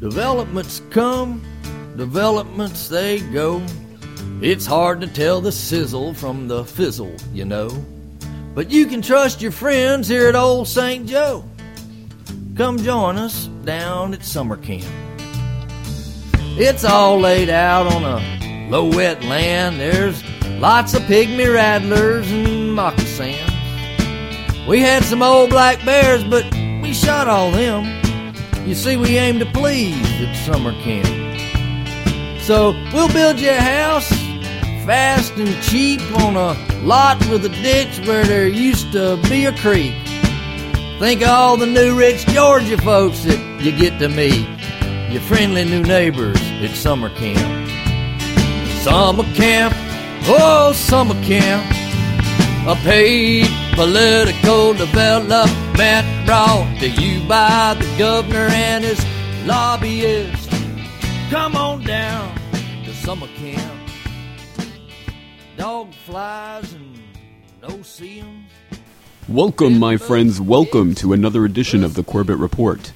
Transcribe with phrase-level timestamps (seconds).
[0.00, 1.42] Developments come,
[1.96, 3.60] developments they go.
[4.40, 7.68] It's hard to tell the sizzle from the fizzle, you know.
[8.54, 11.04] But you can trust your friends here at Old St.
[11.04, 11.44] Joe.
[12.54, 14.86] Come join us down at summer camp.
[16.60, 19.80] It's all laid out on a low wet land.
[19.80, 20.22] There's
[20.60, 23.50] lots of pygmy rattlers and moccasins.
[24.68, 26.44] We had some old black bears, but
[26.82, 27.97] we shot all them.
[28.68, 31.06] You see, we aim to please at summer camp.
[32.42, 34.10] So we'll build you a house
[34.84, 39.56] fast and cheap on a lot with a ditch where there used to be a
[39.56, 39.94] creek.
[40.98, 44.46] Think of all the new rich Georgia folks that you get to meet.
[45.10, 47.70] Your friendly new neighbors at summer camp.
[48.82, 49.72] Summer camp,
[50.28, 51.64] oh, summer camp.
[52.68, 53.46] A paid
[53.78, 58.98] political development brought to you by the governor and his
[59.46, 60.48] lobbyists.
[61.30, 62.36] Come on down
[62.84, 63.80] to summer camp.
[65.56, 66.98] Dog flies and
[67.62, 68.50] no seams.
[69.28, 70.40] Welcome, my friends.
[70.40, 72.90] Welcome to another edition of the Corbett Report.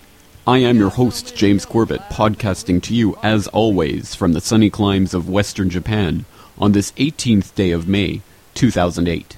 [0.49, 5.15] I am your host, James Corbett, podcasting to you, as always, from the sunny climes
[5.15, 6.25] of western Japan
[6.59, 8.21] on this 18th day of May,
[8.55, 9.37] 2008.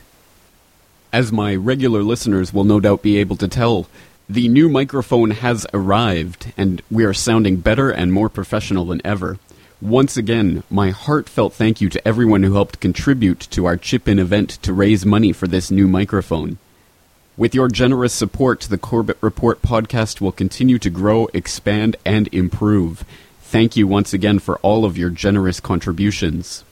[1.14, 3.86] As my regular listeners will no doubt be able to tell,
[4.28, 9.38] the new microphone has arrived, and we are sounding better and more professional than ever.
[9.80, 14.18] Once again, my heartfelt thank you to everyone who helped contribute to our chip in
[14.18, 16.58] event to raise money for this new microphone.
[17.36, 23.04] With your generous support, the Corbett Report podcast will continue to grow, expand, and improve.
[23.40, 26.64] Thank you once again for all of your generous contributions.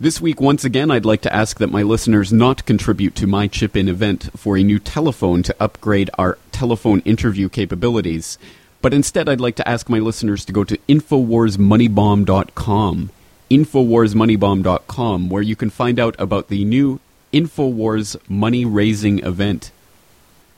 [0.00, 3.48] This week, once again, I'd like to ask that my listeners not contribute to my
[3.48, 8.38] chip in event for a new telephone to upgrade our telephone interview capabilities,
[8.80, 13.10] but instead, I'd like to ask my listeners to go to InfoWarsMoneyBomb.com.
[13.50, 17.00] InfoWarsMoneyBomb.com, where you can find out about the new
[17.32, 19.72] InfoWars money raising event.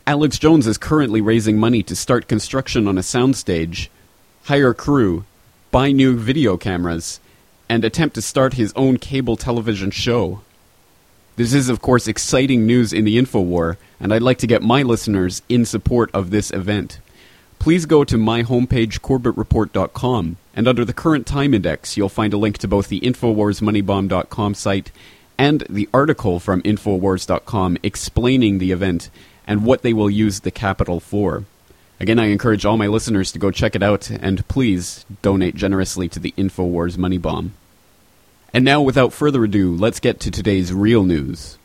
[0.07, 3.89] Alex Jones is currently raising money to start construction on a soundstage,
[4.45, 5.25] hire crew,
[5.71, 7.21] buy new video cameras,
[7.71, 10.41] and attempt to start his own cable television show.
[11.37, 14.83] This is, of course, exciting news in the InfoWar, and I'd like to get my
[14.83, 16.99] listeners in support of this event.
[17.61, 22.39] Please go to my homepage, CorbettReport.com, and under the current time index, you'll find a
[22.39, 24.91] link to both the InfoWarsMoneyBomb.com site
[25.39, 29.11] and the article from Infowars.com explaining the event
[29.47, 31.45] and what they will use the capital for.
[32.01, 36.09] Again, I encourage all my listeners to go check it out and please donate generously
[36.09, 37.53] to the Infowars Money Bomb.
[38.53, 41.57] And now, without further ado, let's get to today's real news.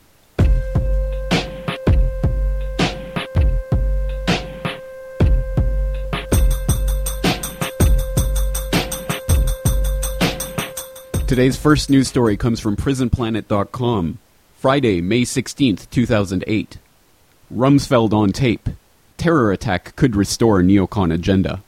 [11.27, 14.19] Today's first news story comes from PrisonPlanet.com.
[14.59, 16.77] Friday, May 16th, 2008.
[17.51, 18.69] Rumsfeld on tape.
[19.17, 21.63] Terror attack could restore neocon agenda.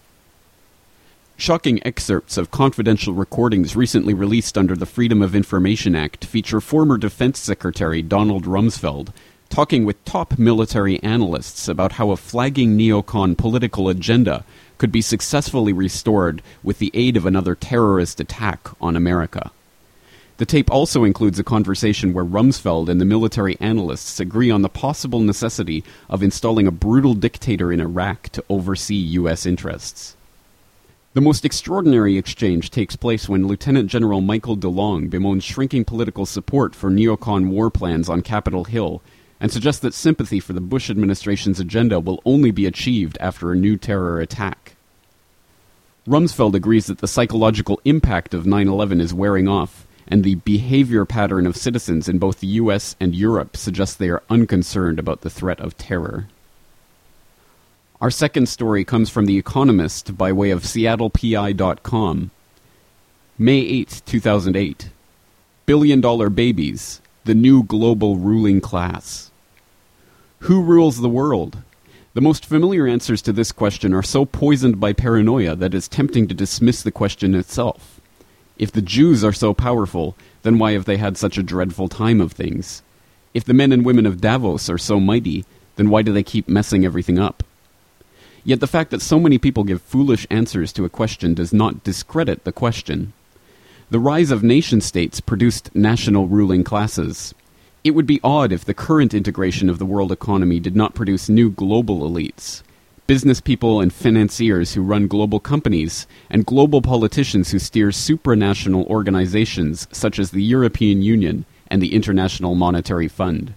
[1.40, 6.98] Shocking excerpts of confidential recordings recently released under the Freedom of Information Act feature former
[6.98, 9.09] Defense Secretary Donald Rumsfeld
[9.48, 14.44] talking with top military analysts about how a flagging neocon political agenda
[14.80, 19.52] could be successfully restored with the aid of another terrorist attack on America.
[20.38, 24.69] The tape also includes a conversation where Rumsfeld and the military analysts agree on the
[24.69, 29.46] possible necessity of installing a brutal dictator in Iraq to oversee U.S.
[29.46, 30.17] interests.
[31.18, 36.76] The most extraordinary exchange takes place when Lieutenant General Michael DeLong bemoans shrinking political support
[36.76, 39.02] for neocon war plans on Capitol Hill
[39.40, 43.56] and suggests that sympathy for the Bush administration's agenda will only be achieved after a
[43.56, 44.76] new terror attack.
[46.08, 51.04] Rumsfeld agrees that the psychological impact of 9 11 is wearing off, and the behavior
[51.04, 55.32] pattern of citizens in both the US and Europe suggests they are unconcerned about the
[55.32, 56.28] threat of terror.
[58.00, 62.30] Our second story comes from The Economist by way of SeattlePI.com.
[63.40, 64.90] May 8, 2008.
[65.66, 69.32] Billion Dollar Babies, the new global ruling class.
[70.42, 71.58] Who rules the world?
[72.14, 76.28] The most familiar answers to this question are so poisoned by paranoia that it's tempting
[76.28, 78.00] to dismiss the question itself.
[78.60, 82.22] If the Jews are so powerful, then why have they had such a dreadful time
[82.22, 82.84] of things?
[83.34, 85.46] If the men and women of Davos are so mighty,
[85.78, 87.42] then why do they keep messing everything up?
[88.48, 91.84] Yet the fact that so many people give foolish answers to a question does not
[91.84, 93.12] discredit the question.
[93.90, 97.36] The rise of nation states produced national ruling classes.
[97.84, 101.28] It would be odd if the current integration of the world economy did not produce
[101.28, 102.64] new global elites.
[103.08, 109.88] business people and financiers who run global companies, and global politicians who steer supranational organizations
[109.92, 113.54] such as the European Union and the International Monetary Fund.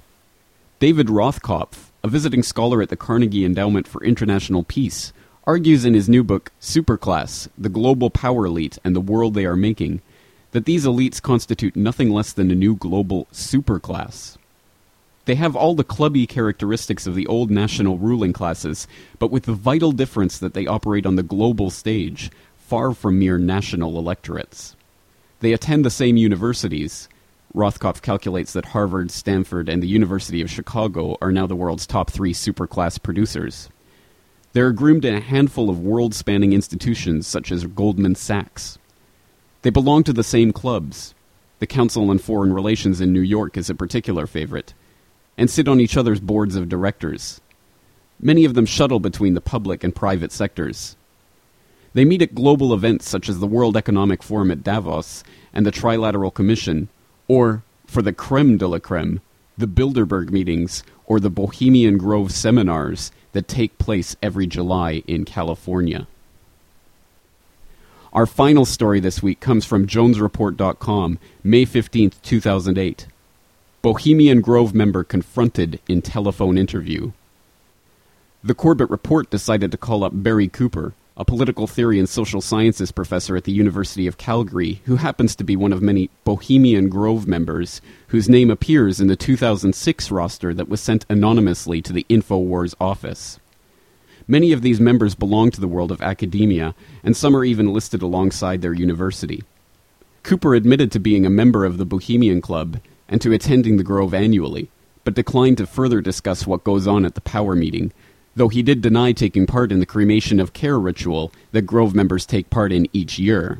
[0.79, 5.13] David Rothkopf, a visiting scholar at the Carnegie Endowment for International Peace,
[5.45, 9.57] argues in his new book, Superclass The Global Power Elite and the World They Are
[9.57, 10.01] Making,
[10.53, 14.37] that these elites constitute nothing less than a new global superclass.
[15.27, 18.89] They have all the clubby characteristics of the old national ruling classes,
[19.19, 23.39] but with the vital difference that they operate on the global stage, far from mere
[23.39, 24.75] national electorates.
[25.41, 27.09] They attend the same universities,
[27.55, 32.11] Rothkopf calculates that Harvard, Stanford, and the University of Chicago are now the world's top
[32.11, 33.69] three superclass producers.
[34.53, 38.79] They are groomed in a handful of world spanning institutions such as Goldman Sachs.
[39.63, 41.15] They belong to the same clubs.
[41.59, 44.73] The Council on Foreign Relations in New York is a particular favorite,
[45.37, 47.41] and sit on each other's boards of directors.
[48.21, 50.97] Many of them shuttle between the public and private sectors.
[51.95, 55.73] They meet at global events such as the World Economic Forum at Davos and the
[55.73, 56.89] Trilateral Commission
[57.31, 59.21] or for the creme de la creme,
[59.57, 66.09] the Bilderberg meetings or the Bohemian Grove seminars that take place every July in California.
[68.13, 73.07] Our final story this week comes from JonesReport.com, May 15, 2008.
[73.81, 77.13] Bohemian Grove member confronted in telephone interview.
[78.43, 82.91] The Corbett Report decided to call up Barry Cooper, a political theory and social sciences
[82.91, 87.29] professor at the University of Calgary, who happens to be one of many Bohemian Grove
[87.29, 92.75] members whose name appears in the 2006 roster that was sent anonymously to the InfoWars
[92.81, 93.39] office.
[94.27, 96.75] Many of these members belong to the world of academia,
[97.05, 99.45] and some are even listed alongside their university.
[100.23, 102.81] Cooper admitted to being a member of the Bohemian Club
[103.11, 104.71] and to attending the Grove annually,
[105.05, 107.93] but declined to further discuss what goes on at the power meeting,
[108.41, 112.25] though he did deny taking part in the cremation of care ritual that Grove members
[112.25, 113.59] take part in each year.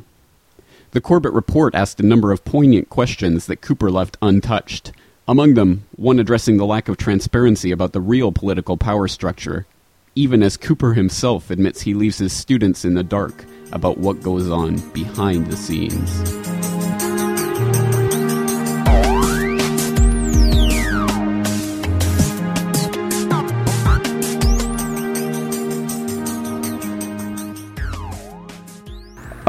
[0.93, 4.93] The Corbett report asked a number of poignant questions that Cooper left untouched,
[5.29, 9.67] among them one addressing the lack of transparency about the real political power structure,
[10.15, 14.49] even as Cooper himself admits he leaves his students in the dark about what goes
[14.49, 16.80] on behind the scenes.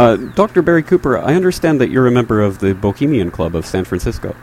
[0.02, 0.64] Uh, Dr.
[0.64, 4.36] Barry Cooper, I understand that you're a member of the Bohemian Club of San Francisco.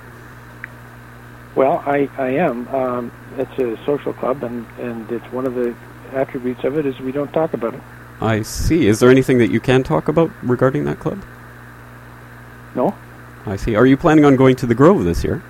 [1.56, 2.68] Well, I, I am.
[2.68, 5.74] Um, it's a social club, and, and it's one of the
[6.12, 7.80] attributes of it is we don't talk about it.
[8.20, 8.86] I see.
[8.86, 11.24] Is there anything that you can talk about regarding that club?
[12.76, 12.94] No.
[13.44, 13.74] I see.
[13.74, 15.42] Are you planning on going to the Grove this year?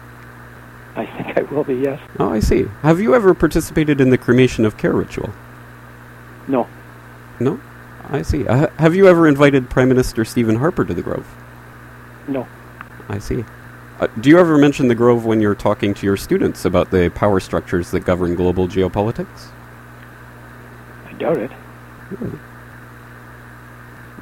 [0.97, 2.01] I think I will be, yes.
[2.19, 2.63] Oh, I see.
[2.81, 5.35] Have you ever participated in the cremation of care ritual?
[6.49, 6.67] No.
[7.39, 7.61] No?
[8.11, 8.47] I see.
[8.47, 11.27] Uh, have you ever invited Prime Minister Stephen Harper to the Grove?
[12.27, 12.47] No.
[13.09, 13.45] I see.
[14.01, 17.11] Uh, do you ever mention the Grove when you're talking to your students about the
[17.15, 19.49] power structures that govern global geopolitics?
[21.07, 21.51] I doubt it.
[22.11, 22.39] Really?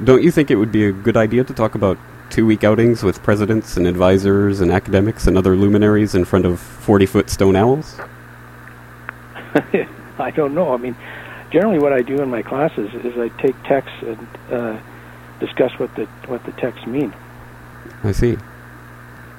[0.03, 1.99] Don't you think it would be a good idea to talk about
[2.29, 6.59] two week outings with presidents and advisors and academics and other luminaries in front of
[6.59, 8.00] 40 foot stone owls?
[10.19, 10.75] I don't know.
[10.75, 10.97] I mean,
[11.56, 14.79] generally what I do in my classes is I take texts and uh,
[15.41, 17.15] discuss what the what the texts mean.
[18.05, 18.36] I see.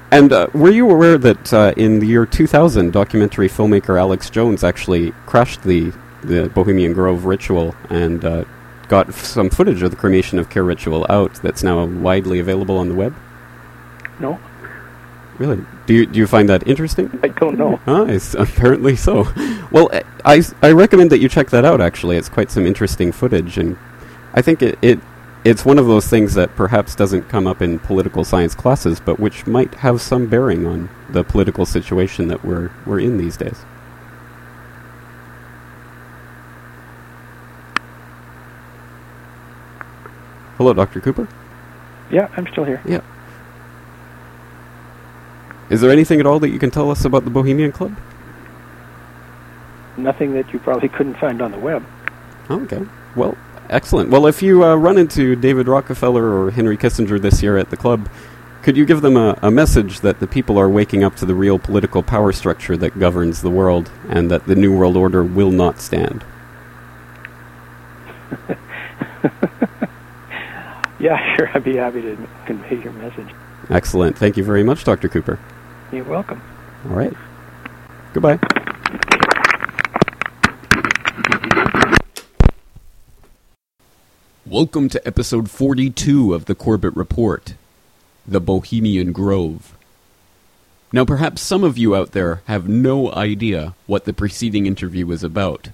[0.09, 4.63] And uh, were you aware that uh, in the year 2000, documentary filmmaker Alex Jones
[4.63, 5.93] actually crashed the
[6.23, 8.45] the Bohemian Grove ritual and uh,
[8.87, 12.79] got f- some footage of the cremation of care ritual out that's now widely available
[12.79, 13.15] on the web?
[14.19, 14.39] No.
[15.39, 15.63] Really?
[15.85, 17.19] Do you do you find that interesting?
[17.21, 17.79] I don't know.
[17.85, 19.27] Ah, it's apparently so.
[19.71, 19.89] Well,
[20.25, 21.79] I, I recommend that you check that out.
[21.79, 23.77] Actually, it's quite some interesting footage, and
[24.33, 24.99] I think it, it
[25.43, 29.19] it's one of those things that perhaps doesn't come up in political science classes, but
[29.19, 33.63] which might have some bearing on the political situation that we're we're in these days.
[40.57, 40.99] Hello, Dr.
[40.99, 41.27] Cooper.
[42.09, 42.81] Yeah, I'm still here.
[42.83, 43.01] Yeah.
[45.69, 47.95] Is there anything at all that you can tell us about the Bohemian Club?
[49.97, 51.83] Nothing that you probably couldn't find on the web.
[52.49, 52.85] Okay.
[53.15, 53.37] Well,
[53.69, 54.09] excellent.
[54.09, 57.77] Well, if you uh, run into David Rockefeller or Henry Kissinger this year at the
[57.77, 58.07] club,
[58.61, 61.35] could you give them a, a message that the people are waking up to the
[61.35, 65.51] real political power structure that governs the world and that the New World Order will
[65.51, 66.23] not stand?
[70.99, 71.49] yeah, sure.
[71.53, 73.29] I'd be happy to convey your message.
[73.69, 74.17] Excellent.
[74.17, 75.09] Thank you very much, Dr.
[75.09, 75.39] Cooper.
[75.91, 76.41] You're welcome.
[76.83, 77.13] All right.
[78.13, 78.39] Goodbye.
[84.45, 87.53] Welcome to episode 42 of the Corbett Report
[88.27, 89.77] The Bohemian Grove.
[90.91, 95.23] Now, perhaps some of you out there have no idea what the preceding interview was
[95.23, 95.69] about.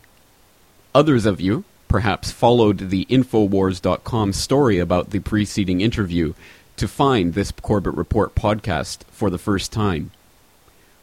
[0.93, 6.33] Others of you perhaps followed the Infowars.com story about the preceding interview
[6.83, 10.11] to find this Corbett Report podcast for the first time.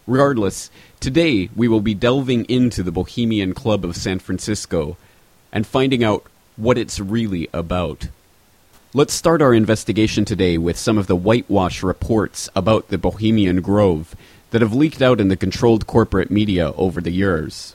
[0.06, 0.70] Regardless,
[1.00, 4.99] today we will be delving into the Bohemian Club of San Francisco
[5.50, 8.08] and finding out what it's really about.
[8.92, 14.14] Let's start our investigation today with some of the whitewash reports about the Bohemian Grove
[14.50, 17.75] that have leaked out in the controlled corporate media over the years.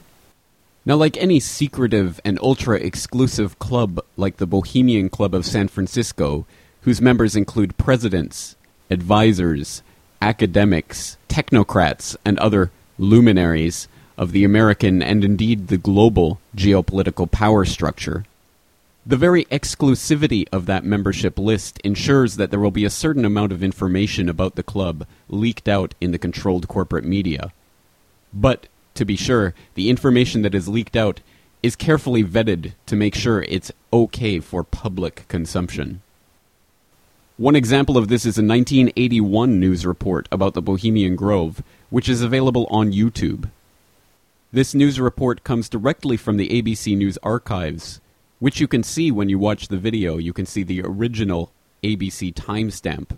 [0.86, 6.46] Now, like any secretive and ultra exclusive club like the Bohemian Club of San Francisco,
[6.86, 8.56] whose members include presidents,
[8.92, 9.82] advisors,
[10.22, 13.88] academics, technocrats, and other luminaries
[14.20, 18.24] of the American and indeed the global geopolitical power structure,
[19.04, 23.52] the very exclusivity of that membership list ensures that there will be a certain amount
[23.52, 27.52] of information about the club leaked out in the controlled corporate media.
[28.32, 31.22] But, to be sure, the information that is leaked out
[31.64, 36.02] is carefully vetted to make sure it's okay for public consumption.
[37.38, 42.22] One example of this is a 1981 news report about the Bohemian Grove, which is
[42.22, 43.50] available on YouTube.
[44.54, 48.00] This news report comes directly from the ABC News archives
[48.40, 50.18] which you can see when you watch the video.
[50.18, 51.52] You can see the original
[51.84, 53.18] ABC timestamp.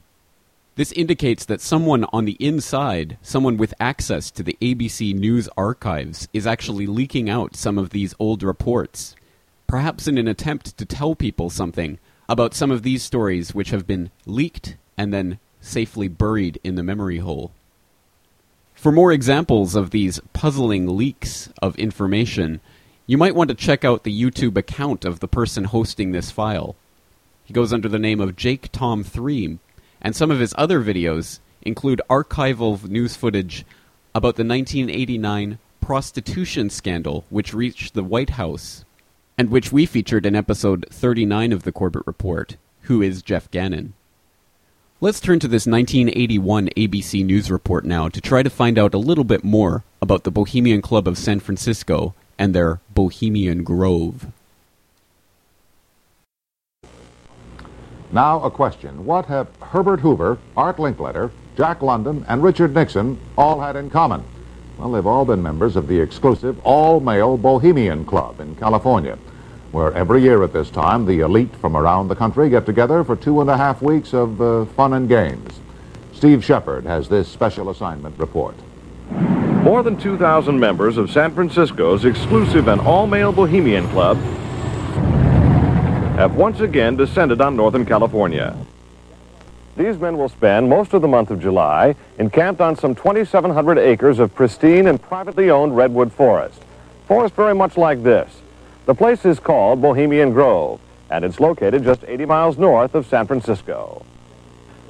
[0.76, 6.28] This indicates that someone on the inside, someone with access to the ABC News archives,
[6.34, 9.16] is actually leaking out some of these old reports,
[9.66, 11.98] perhaps in an attempt to tell people something
[12.30, 16.84] about some of these stories which have been leaked and then safely buried in the
[16.84, 17.52] memory hole.
[18.74, 22.62] For more examples of these puzzling leaks of information,
[23.06, 26.76] you might want to check out the YouTube account of the person hosting this file.
[27.44, 29.58] He goes under the name of Jake Tom 3,
[30.02, 33.66] and some of his other videos include archival news footage
[34.14, 38.84] about the 1989 prostitution scandal which reached the White House,
[39.38, 43.94] and which we featured in episode 39 of the Corbett Report Who is Jeff Gannon?
[45.00, 48.98] Let's turn to this 1981 ABC News report now to try to find out a
[48.98, 54.28] little bit more about the Bohemian Club of San Francisco and their Bohemian Grove.
[58.12, 59.06] Now, a question.
[59.06, 64.24] What have Herbert Hoover, Art Linkletter, Jack London, and Richard Nixon all had in common?
[64.78, 69.18] Well, they've all been members of the exclusive all-male Bohemian Club in California,
[69.72, 73.16] where every year at this time the elite from around the country get together for
[73.16, 75.60] two and a half weeks of uh, fun and games.
[76.14, 78.56] Steve Shepard has this special assignment report.
[79.64, 84.18] More than 2,000 members of San Francisco's exclusive and all-male Bohemian Club
[86.18, 88.56] have once again descended on Northern California.
[89.78, 94.18] These men will spend most of the month of July encamped on some 2,700 acres
[94.18, 96.60] of pristine and privately owned redwood forest.
[97.08, 98.42] Forest very much like this.
[98.88, 100.80] The place is called Bohemian Grove,
[101.12, 104.04] and it's located just 80 miles north of San Francisco.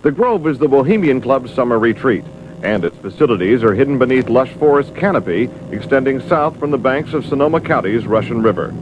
[0.04, 2.24] The Grove is the Bohemian Club's summer retreat
[2.64, 7.26] and its facilities are hidden beneath lush forest canopy extending south from the banks of
[7.26, 8.74] Sonoma County's Russian River.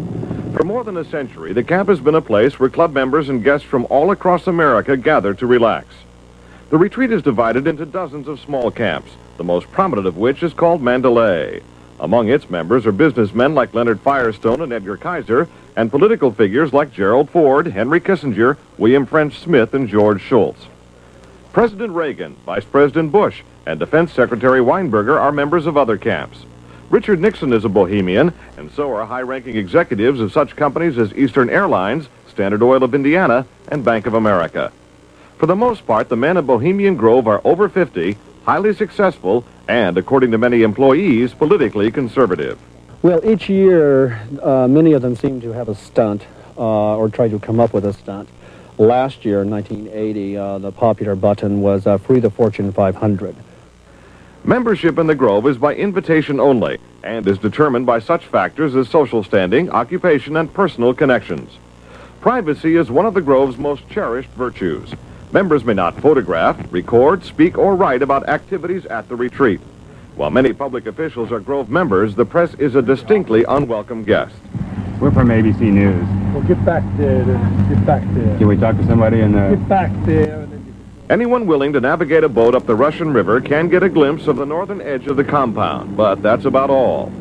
[0.55, 3.43] For more than a century, the camp has been a place where club members and
[3.43, 5.87] guests from all across America gather to relax.
[6.69, 10.53] The retreat is divided into dozens of small camps, the most prominent of which is
[10.53, 11.61] called Mandalay.
[11.99, 16.93] Among its members are businessmen like Leonard Firestone and Edgar Kaiser, and political figures like
[16.93, 20.67] Gerald Ford, Henry Kissinger, William French Smith, and George Shultz.
[21.51, 26.45] President Reagan, Vice President Bush, and Defense Secretary Weinberger are members of other camps.
[26.89, 31.49] Richard Nixon is a Bohemian, and so are high-ranking executives of such companies as Eastern
[31.49, 34.71] Airlines, Standard Oil of Indiana, and Bank of America.
[35.37, 39.97] For the most part, the men of Bohemian Grove are over 50, highly successful, and,
[39.97, 42.59] according to many employees, politically conservative.
[43.01, 46.23] Well, each year, uh, many of them seem to have a stunt
[46.55, 48.29] uh, or try to come up with a stunt.
[48.77, 53.35] Last year, in 1980, uh, the popular button was uh, Free the Fortune 500.
[54.45, 58.87] Membership in the Grove is by invitation only and is determined by such factors as
[58.87, 61.57] social standing, occupation, and personal connections.
[62.21, 64.93] Privacy is one of the Grove's most cherished virtues.
[65.31, 69.59] Members may not photograph, record, speak, or write about activities at the retreat.
[70.15, 74.35] While many public officials are Grove members, the press is a distinctly unwelcome guest.
[75.01, 76.07] We're from ABC News.
[76.35, 77.25] Well, get back there.
[77.67, 78.37] Get back there.
[78.37, 79.55] Can we talk to somebody in the...
[79.55, 80.44] Get back there.
[81.07, 84.37] Anyone willing to navigate a boat up the Russian River can get a glimpse of
[84.37, 87.11] the northern edge of the compound, but that's about all.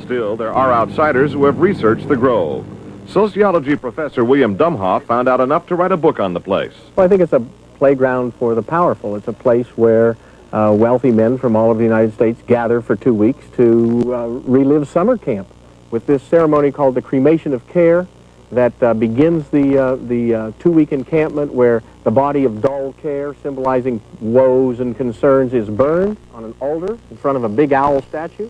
[0.00, 2.64] Still, there are outsiders who have researched the Grove.
[3.06, 6.72] Sociology professor William Domhoff found out enough to write a book on the place.
[6.96, 7.40] Well, I think it's a
[7.76, 9.14] playground for the powerful.
[9.14, 10.16] It's a place where
[10.50, 14.26] uh, wealthy men from all over the United States gather for two weeks to uh,
[14.26, 15.48] relive summer camp
[15.90, 18.06] with this ceremony called the cremation of care
[18.54, 23.34] that uh, begins the, uh, the uh, two-week encampment where the body of dull care,
[23.42, 28.02] symbolizing woes and concerns, is burned on an altar in front of a big owl
[28.02, 28.48] statue.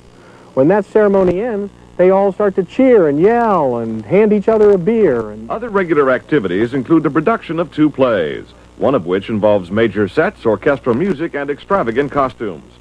[0.54, 4.72] When that ceremony ends, they all start to cheer and yell and hand each other
[4.72, 5.30] a beer.
[5.30, 8.46] And Other regular activities include the production of two plays,
[8.76, 12.72] one of which involves major sets, orchestral music, and extravagant costumes.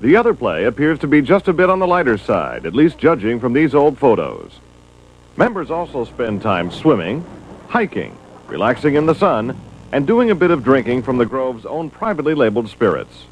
[0.00, 2.98] The other play appears to be just a bit on the lighter side, at least
[2.98, 4.58] judging from these old photos.
[5.36, 7.24] Members also spend time swimming,
[7.68, 8.16] hiking,
[8.48, 9.58] relaxing in the sun,
[9.90, 13.24] and doing a bit of drinking from the Grove's own privately labeled spirits.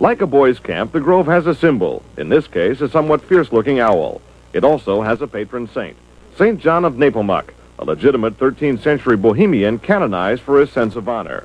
[0.00, 3.78] Like a boys' camp, the Grove has a symbol, in this case, a somewhat fierce-looking
[3.78, 4.22] owl.
[4.54, 5.96] It also has a patron saint,
[6.36, 6.58] St.
[6.58, 11.44] John of Nepomuk, a legitimate 13th century Bohemian canonized for his sense of honor.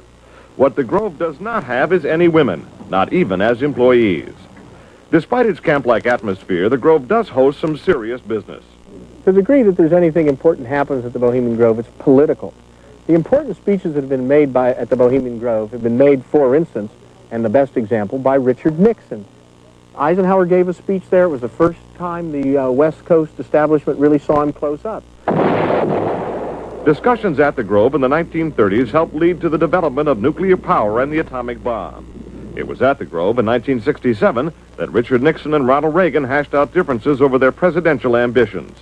[0.55, 4.34] What the Grove does not have is any women, not even as employees.
[5.12, 8.63] Despite its camp-like atmosphere, the Grove does host some serious business.
[9.23, 12.53] To the degree that there's anything important happens at the Bohemian Grove, it's political.
[13.07, 16.25] The important speeches that have been made by, at the Bohemian Grove have been made,
[16.25, 16.91] for instance,
[17.29, 19.25] and the best example, by Richard Nixon.
[19.95, 21.25] Eisenhower gave a speech there.
[21.25, 25.03] It was the first time the uh, West Coast establishment really saw him close up.
[26.85, 31.01] Discussions at the Grove in the 1930s helped lead to the development of nuclear power
[31.01, 32.53] and the atomic bomb.
[32.55, 36.73] It was at the Grove in 1967 that Richard Nixon and Ronald Reagan hashed out
[36.73, 38.79] differences over their presidential ambitions.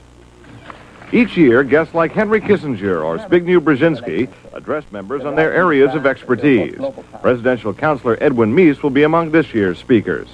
[1.12, 6.06] Each year, guests like Henry Kissinger or Zbigniew Brzezinski address members on their areas of
[6.06, 6.80] expertise.
[7.22, 10.28] Presidential counselor Edwin Meese will be among this year's speakers.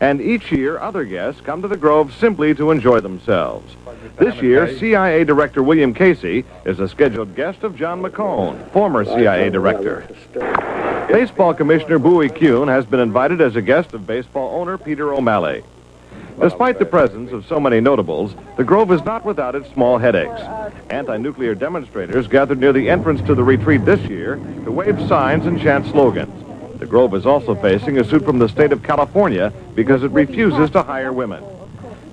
[0.00, 3.76] And each year, other guests come to the Grove simply to enjoy themselves.
[4.18, 9.50] This year, CIA Director William Casey is a scheduled guest of John McCone, former CIA
[9.50, 10.06] Director.
[11.08, 15.62] Baseball Commissioner Bowie Kuhn has been invited as a guest of baseball owner Peter O'Malley.
[16.40, 20.40] Despite the presence of so many notables, the Grove is not without its small headaches.
[20.90, 25.58] Anti-nuclear demonstrators gathered near the entrance to the retreat this year to wave signs and
[25.60, 26.78] chant slogans.
[26.78, 30.70] The Grove is also facing a suit from the state of California because it refuses
[30.70, 31.42] to hire women.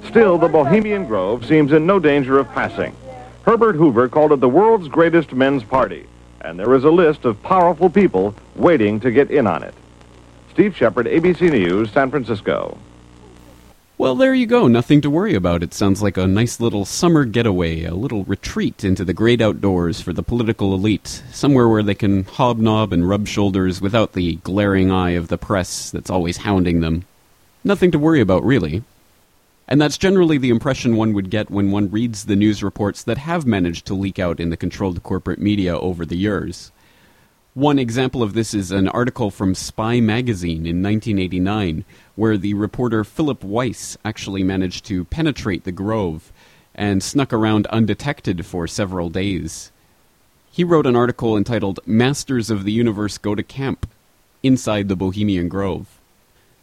[0.07, 2.95] Still, the Bohemian Grove seems in no danger of passing.
[3.45, 6.07] Herbert Hoover called it the world's greatest men's party,
[6.39, 9.73] and there is a list of powerful people waiting to get in on it.
[10.51, 12.77] Steve Shepard, ABC News, San Francisco.
[13.95, 14.67] Well, there you go.
[14.67, 15.61] Nothing to worry about.
[15.61, 20.01] It sounds like a nice little summer getaway, a little retreat into the great outdoors
[20.01, 24.89] for the political elite, somewhere where they can hobnob and rub shoulders without the glaring
[24.91, 27.05] eye of the press that's always hounding them.
[27.63, 28.83] Nothing to worry about, really.
[29.67, 33.19] And that's generally the impression one would get when one reads the news reports that
[33.19, 36.71] have managed to leak out in the controlled corporate media over the years.
[37.53, 43.03] One example of this is an article from Spy magazine in 1989, where the reporter
[43.03, 46.31] Philip Weiss actually managed to penetrate the Grove
[46.75, 49.71] and snuck around undetected for several days.
[50.51, 53.87] He wrote an article entitled Masters of the Universe Go to Camp
[54.43, 55.99] Inside the Bohemian Grove.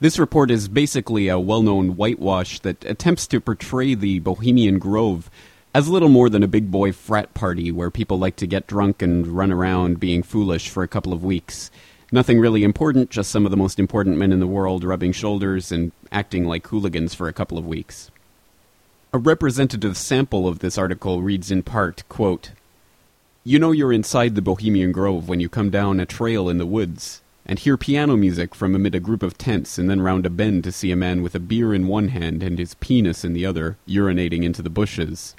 [0.01, 5.31] This report is basically a well known whitewash that attempts to portray the Bohemian Grove
[5.75, 9.03] as little more than a big boy frat party where people like to get drunk
[9.03, 11.71] and run around being foolish for a couple of weeks.
[12.13, 15.71] Nothing really important, just some of the most important men in the world rubbing shoulders
[15.71, 18.11] and acting like hooligans for a couple of weeks.
[19.13, 22.51] A representative sample of this article reads in part, quote,
[23.45, 26.67] You know you're inside the Bohemian Grove when you come down a trail in the
[26.67, 30.31] woods and hear piano music from amid a group of tents and then round a
[30.31, 33.33] bend to see a man with a beer in one hand and his penis in
[33.33, 35.35] the other urinating into the bushes.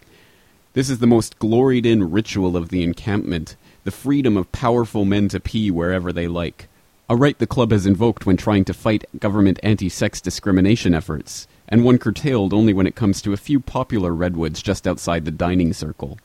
[0.73, 5.27] This is the most gloried in ritual of the encampment, the freedom of powerful men
[5.29, 6.67] to pee wherever they like.
[7.09, 11.47] A right the club has invoked when trying to fight government anti sex discrimination efforts,
[11.67, 15.31] and one curtailed only when it comes to a few popular redwoods just outside the
[15.31, 16.17] dining circle.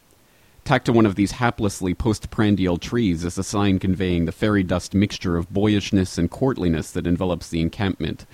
[0.64, 4.94] Tacked to one of these haplessly postprandial trees is a sign conveying the fairy dust
[4.94, 8.26] mixture of boyishness and courtliness that envelops the encampment.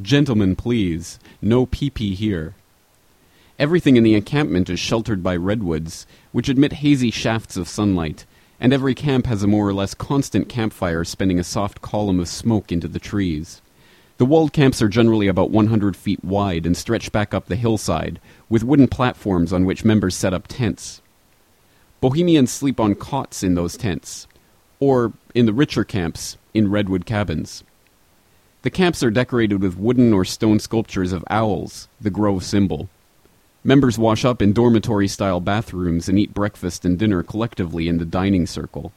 [0.00, 2.54] Gentlemen, please, no pee pee here.
[3.58, 8.24] Everything in the encampment is sheltered by redwoods, which admit hazy shafts of sunlight,
[8.64, 12.26] and every camp has a more or less constant campfire spinning a soft column of
[12.26, 13.60] smoke into the trees.
[14.16, 18.22] The walled camps are generally about 100 feet wide and stretch back up the hillside,
[18.48, 21.02] with wooden platforms on which members set up tents.
[22.00, 24.26] Bohemians sleep on cots in those tents,
[24.80, 27.64] or, in the richer camps, in redwood cabins.
[28.62, 32.88] The camps are decorated with wooden or stone sculptures of owls, the grove symbol.
[33.66, 38.04] Members wash up in dormitory style bathrooms and eat breakfast and dinner collectively in the
[38.04, 38.92] dining circle.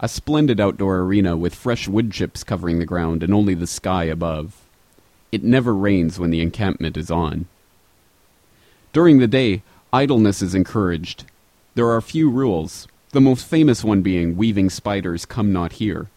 [0.00, 4.04] A splendid outdoor arena with fresh wood chips covering the ground and only the sky
[4.04, 4.60] above.
[5.30, 7.46] It never rains when the encampment is on.
[8.92, 9.62] During the day,
[9.94, 11.24] idleness is encouraged.
[11.74, 16.08] There are few rules, the most famous one being weaving spiders come not here.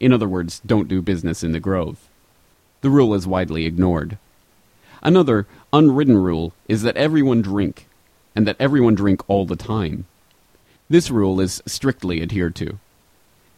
[0.00, 2.08] In other words, don't do business in the grove.
[2.80, 4.16] The rule is widely ignored.
[5.02, 7.88] Another, unwritten rule is that everyone drink,
[8.36, 10.06] and that everyone drink all the time.
[10.88, 12.78] This rule is strictly adhered to.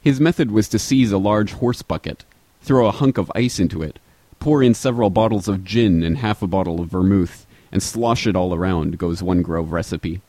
[0.00, 2.24] His method was to seize a large horse bucket,
[2.62, 3.98] throw a hunk of ice into it,
[4.38, 8.36] pour in several bottles of gin and half a bottle of vermouth, and slosh it
[8.36, 10.20] all around, goes one Grove recipe.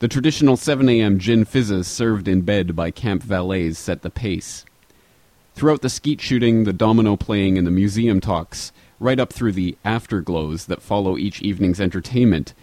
[0.00, 1.18] The traditional 7 a.m.
[1.18, 4.64] gin fizzes served in bed by camp valets set the pace.
[5.54, 9.76] Throughout the skeet shooting, the domino playing, and the museum talks, right up through the
[9.84, 12.54] afterglows that follow each evening's entertainment,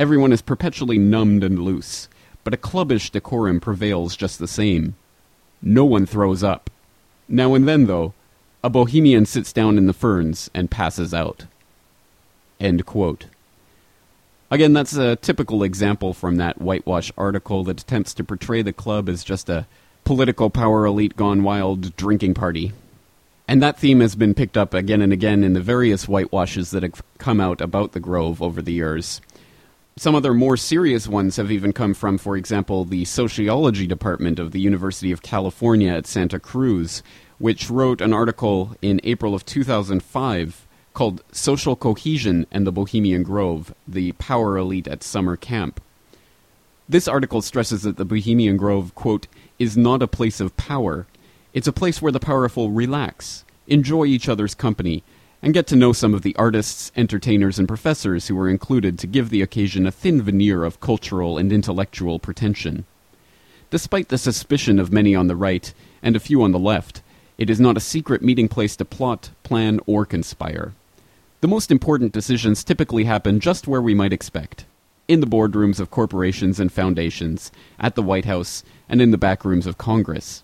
[0.00, 2.08] everyone is perpetually numbed and loose,
[2.44, 4.94] but a clubbish decorum prevails just the same.
[5.60, 6.70] No one throws up.
[7.28, 8.14] Now and then, though,
[8.64, 11.46] a bohemian sits down in the ferns and passes out.
[14.50, 19.08] Again, that's a typical example from that whitewash article that attempts to portray the club
[19.08, 19.66] as just a
[20.04, 22.72] political power elite gone wild drinking party.
[23.52, 26.82] And that theme has been picked up again and again in the various whitewashes that
[26.82, 29.20] have come out about the Grove over the years.
[29.94, 34.52] Some other more serious ones have even come from, for example, the sociology department of
[34.52, 37.02] the University of California at Santa Cruz,
[37.36, 43.74] which wrote an article in April of 2005 called Social Cohesion and the Bohemian Grove
[43.86, 45.78] The Power Elite at Summer Camp.
[46.88, 49.26] This article stresses that the Bohemian Grove, quote,
[49.58, 51.06] is not a place of power.
[51.54, 55.02] It's a place where the powerful relax, enjoy each other's company,
[55.42, 59.06] and get to know some of the artists, entertainers, and professors who were included to
[59.06, 62.86] give the occasion a thin veneer of cultural and intellectual pretension.
[63.70, 67.02] Despite the suspicion of many on the right and a few on the left,
[67.36, 70.72] it is not a secret meeting place to plot, plan, or conspire.
[71.42, 74.64] The most important decisions typically happen just where we might expect
[75.08, 79.44] in the boardrooms of corporations and foundations, at the White House, and in the back
[79.44, 80.42] rooms of Congress.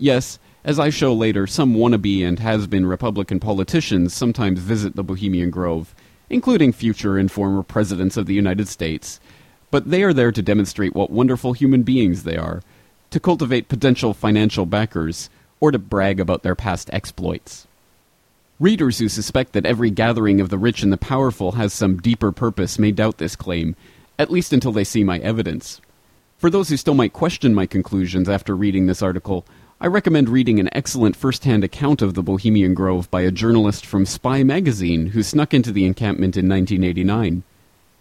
[0.00, 5.04] Yes, as I show later, some wannabe and has been Republican politicians sometimes visit the
[5.04, 5.94] Bohemian Grove,
[6.30, 9.20] including future and former presidents of the United States,
[9.70, 12.62] but they are there to demonstrate what wonderful human beings they are,
[13.10, 15.28] to cultivate potential financial backers,
[15.60, 17.66] or to brag about their past exploits.
[18.58, 22.32] Readers who suspect that every gathering of the rich and the powerful has some deeper
[22.32, 23.76] purpose may doubt this claim,
[24.18, 25.78] at least until they see my evidence.
[26.38, 29.44] For those who still might question my conclusions after reading this article,
[29.82, 33.86] I recommend reading an excellent first hand account of the Bohemian Grove by a journalist
[33.86, 37.42] from Spy magazine who snuck into the encampment in 1989.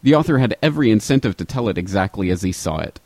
[0.04, 3.00] The author had every incentive to tell it exactly as he saw it.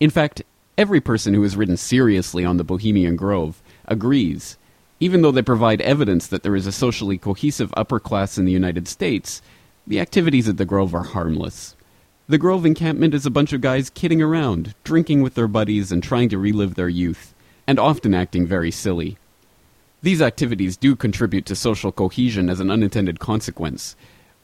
[0.00, 0.42] In fact,
[0.78, 4.56] every person who has written seriously on the Bohemian Grove agrees
[5.00, 8.52] even though they provide evidence that there is a socially cohesive upper class in the
[8.52, 9.40] United States,
[9.86, 11.76] the activities at the Grove are harmless.
[12.28, 16.02] The Grove encampment is a bunch of guys kidding around, drinking with their buddies, and
[16.02, 17.32] trying to relive their youth,
[17.68, 19.16] and often acting very silly.
[20.02, 23.94] These activities do contribute to social cohesion as an unintended consequence,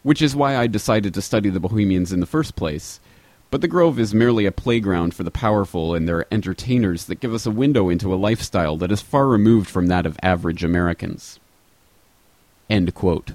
[0.04, 3.00] which is why I decided to study the Bohemians in the first place
[3.54, 7.32] but the Grove is merely a playground for the powerful and their entertainers that give
[7.32, 11.38] us a window into a lifestyle that is far removed from that of average Americans.
[12.68, 13.30] End quote.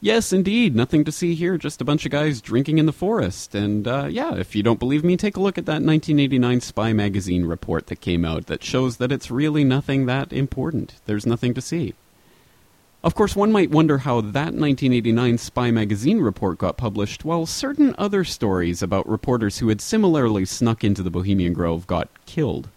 [0.00, 3.54] Yes, indeed, nothing to see here, just a bunch of guys drinking in the forest.
[3.54, 6.92] And uh, yeah, if you don't believe me, take a look at that 1989 Spy
[6.92, 10.96] magazine report that came out that shows that it's really nothing that important.
[11.06, 11.94] There's nothing to see.
[13.02, 17.94] Of course, one might wonder how that 1989 Spy magazine report got published, while certain
[17.98, 22.70] other stories about reporters who had similarly snuck into the Bohemian Grove got killed.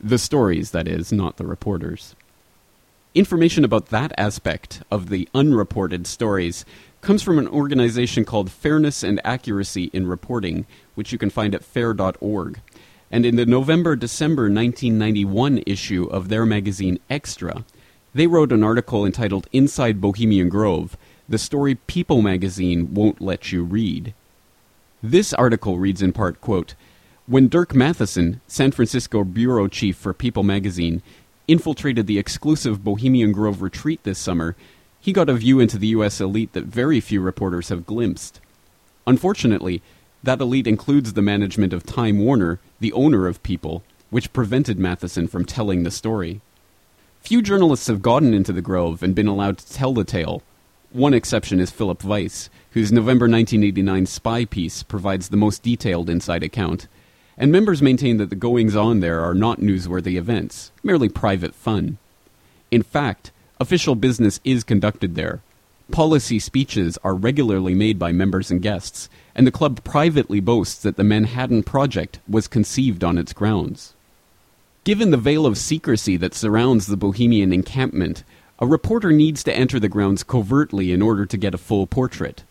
[0.00, 2.14] The stories, that is, not the reporters.
[3.14, 6.66] Information about that aspect of the unreported stories
[7.00, 11.64] comes from an organization called Fairness and Accuracy in Reporting, which you can find at
[11.64, 12.60] fair.org.
[13.10, 17.64] And in the November December 1991 issue of their magazine Extra,
[18.14, 20.96] they wrote an article entitled Inside Bohemian Grove
[21.28, 24.12] The Story People magazine Won't Let You Read.
[25.02, 26.74] This article reads in part, quote,
[27.26, 31.02] When Dirk Mathison, San Francisco bureau chief for People magazine,
[31.48, 34.54] infiltrated the exclusive Bohemian Grove retreat this summer,
[35.00, 36.20] he got a view into the U.S.
[36.20, 38.40] elite that very few reporters have glimpsed.
[39.06, 39.80] Unfortunately,
[40.22, 45.28] that elite includes the management of Time Warner, the owner of People, which prevented Mathison
[45.28, 46.40] from telling the story.
[47.20, 50.42] Few journalists have gotten into the Grove and been allowed to tell the tale,
[50.90, 56.42] One exception is Philip Weiss, whose November 1989 spy piece provides the most detailed inside
[56.42, 56.88] account,
[57.38, 61.96] and members maintain that the goings on there are not newsworthy events, merely private fun.
[62.70, 65.40] In fact, official business is conducted there.
[65.92, 70.96] Policy speeches are regularly made by members and guests, and the club privately boasts that
[70.96, 73.94] the Manhattan Project was conceived on its grounds.
[74.84, 78.24] Given the veil of secrecy that surrounds the Bohemian encampment,
[78.58, 82.42] a reporter needs to enter the grounds covertly in order to get a full portrait.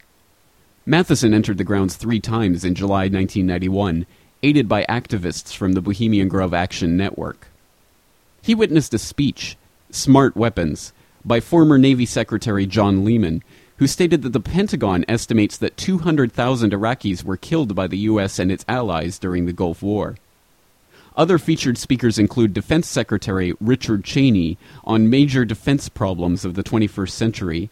[0.88, 4.06] Mathison entered the grounds three times in July 1991,
[4.48, 7.48] aided by activists from the Bohemian Grove Action Network.
[8.42, 9.58] He witnessed a speech,
[9.92, 10.94] Smart Weapons,
[11.26, 13.44] by former Navy Secretary John Lehman,
[13.76, 18.40] who stated that the Pentagon estimates that 200,000 Iraqis were killed by the U.S.
[18.40, 20.16] and its allies during the Gulf War.
[21.18, 27.10] Other featured speakers include Defense Secretary Richard Cheney on major defense problems of the 21st
[27.10, 27.70] century,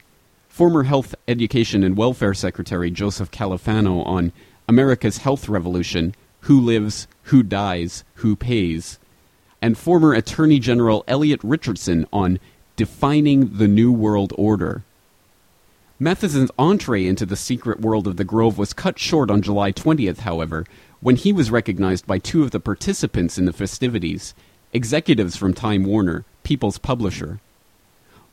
[0.49, 4.33] former Health, Education, and Welfare Secretary Joseph Califano on
[4.67, 6.13] America's Health Revolution,
[6.45, 8.99] Who Lives, Who Dies, Who Pays,
[9.63, 12.39] and former Attorney General Elliot Richardson on
[12.75, 14.83] Defining the New World Order.
[15.97, 20.19] Mathison's entree into the secret world of the Grove was cut short on July 20th,
[20.19, 20.67] however,
[20.99, 24.35] when he was recognized by two of the participants in the festivities,
[24.71, 27.39] executives from Time Warner, People's publisher.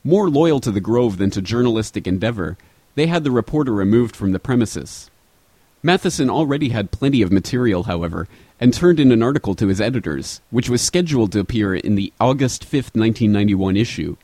[0.03, 2.59] More loyal to the Grove than to journalistic endeavor,
[2.93, 5.09] they had the reporter removed from the premises.
[5.83, 10.39] Mathison already had plenty of material, however, and turned in an article to his editors,
[10.49, 14.15] which was scheduled to appear in the August 5, 1991 issue.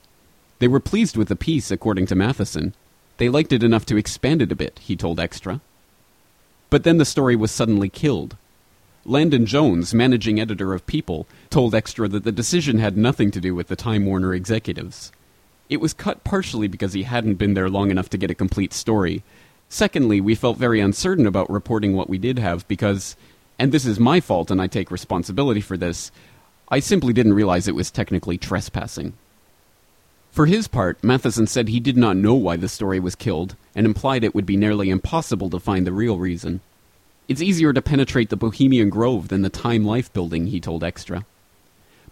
[0.60, 2.74] They were pleased with the piece, according to Mathison.
[3.18, 5.60] They liked it enough to expand it a bit, he told Extra.
[6.70, 8.38] But then the story was suddenly killed.
[9.04, 13.54] Landon Jones, managing editor of People, told Extra that the decision had nothing to do
[13.54, 15.12] with the Time Warner executives.
[15.70, 18.72] It was cut partially because he hadn't been there long enough to get a complete
[18.72, 19.24] story.
[19.70, 23.16] Secondly, we felt very uncertain about reporting what we did have because,
[23.60, 26.12] and this is my fault and I take responsibility for this,
[26.70, 29.14] I simply didn't realize it was technically trespassing.
[30.32, 33.86] For his part, Mathison said he did not know why the story was killed, and
[33.86, 36.62] implied it would be nearly impossible to find the real reason.
[37.28, 41.26] It's easier to penetrate the Bohemian Grove than the Time Life building, he told Extra.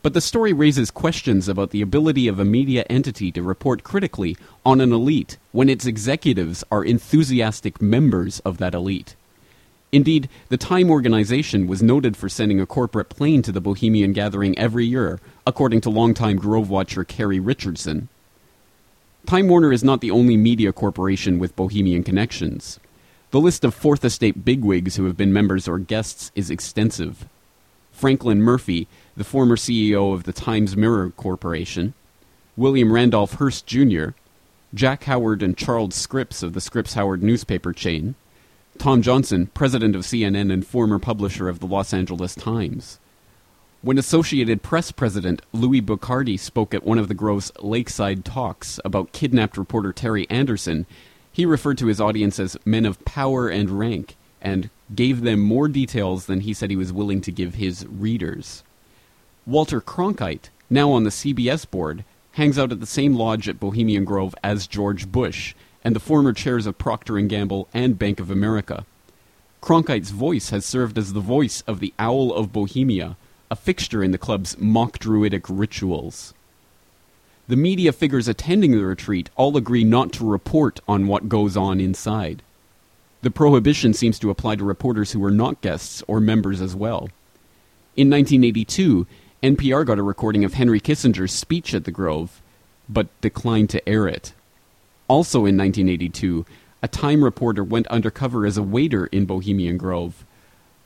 [0.08, 4.38] But the story raises questions about the ability of a media entity to report critically
[4.66, 9.18] on an elite when its executives are enthusiastic members of that elite.
[9.92, 14.58] Indeed, the Time organization was noted for sending a corporate plane to the Bohemian gathering
[14.58, 18.08] every year, according to longtime Grove watcher Kerry Richardson.
[19.26, 22.80] Time Warner is not the only media corporation with Bohemian connections.
[23.32, 27.26] The list of Fourth Estate bigwigs who have been members or guests is extensive.
[27.92, 31.96] Franklin Murphy, the former CEO of the Times Mirror Corporation,
[32.56, 34.10] William Randolph Hearst Jr.,
[34.76, 38.14] Jack Howard and Charles Scripps of the Scripps Howard newspaper chain,
[38.78, 43.00] Tom Johnson, president of CNN and former publisher of the Los Angeles Times.
[43.82, 49.14] When Associated Press president Louis Boccardi spoke at one of the Grove's lakeside talks about
[49.14, 50.86] kidnapped reporter Terry Anderson,
[51.32, 55.68] he referred to his audience as men of power and rank and gave them more
[55.68, 58.64] details than he said he was willing to give his readers.
[59.48, 64.04] Walter Cronkite, now on the CBS board, hangs out at the same lodge at Bohemian
[64.04, 65.56] Grove as George Bush
[65.86, 68.86] and the former chairs of Procter & Gamble and Bank of America.
[69.62, 73.16] Cronkite's voice has served as the voice of the Owl of Bohemia,
[73.50, 76.34] a fixture in the club's mock druidic rituals.
[77.48, 81.80] The media figures attending the retreat all agree not to report on what goes on
[81.80, 82.44] inside.
[83.22, 87.10] The prohibition seems to apply to reporters who were not guests or members as well.
[87.96, 89.08] In 1982,
[89.44, 92.42] NPR got a recording of Henry Kissinger's speech at the Grove,
[92.90, 94.34] but declined to air it.
[95.08, 96.44] Also in 1982,
[96.82, 100.26] a Time reporter went undercover as a waiter in Bohemian Grove.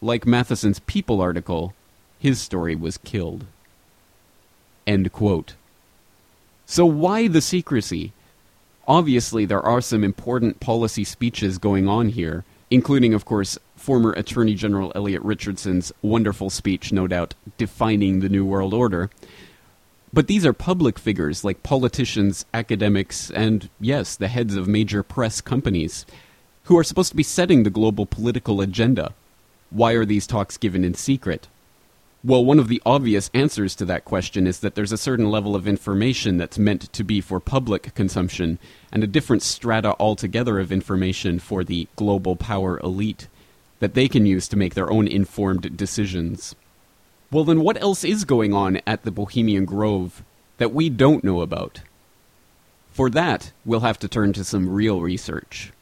[0.02, 1.74] Like Mathison's People article,
[2.20, 3.46] his story was killed.
[4.86, 5.54] End quote.
[6.66, 8.12] So why the secrecy?
[8.86, 14.54] Obviously, there are some important policy speeches going on here, including, of course, former Attorney
[14.54, 19.10] General Elliot Richardson's wonderful speech, no doubt, defining the New World Order.
[20.14, 25.42] But these are public figures like politicians, academics, and, yes, the heads of major press
[25.42, 26.06] companies,
[26.66, 29.14] who are supposed to be setting the global political agenda.
[29.70, 31.48] Why are these talks given in secret?
[32.24, 35.56] Well, one of the obvious answers to that question is that there's a certain level
[35.56, 38.60] of information that's meant to be for public consumption,
[38.92, 43.28] and a different strata altogether of information for the global power elite
[43.82, 46.56] that they can use to make their own informed decisions.
[47.32, 50.24] Well, then what else is going on at the Bohemian Grove
[50.58, 51.82] that we don't know about?
[52.92, 55.74] For that, we'll have to turn to some real research.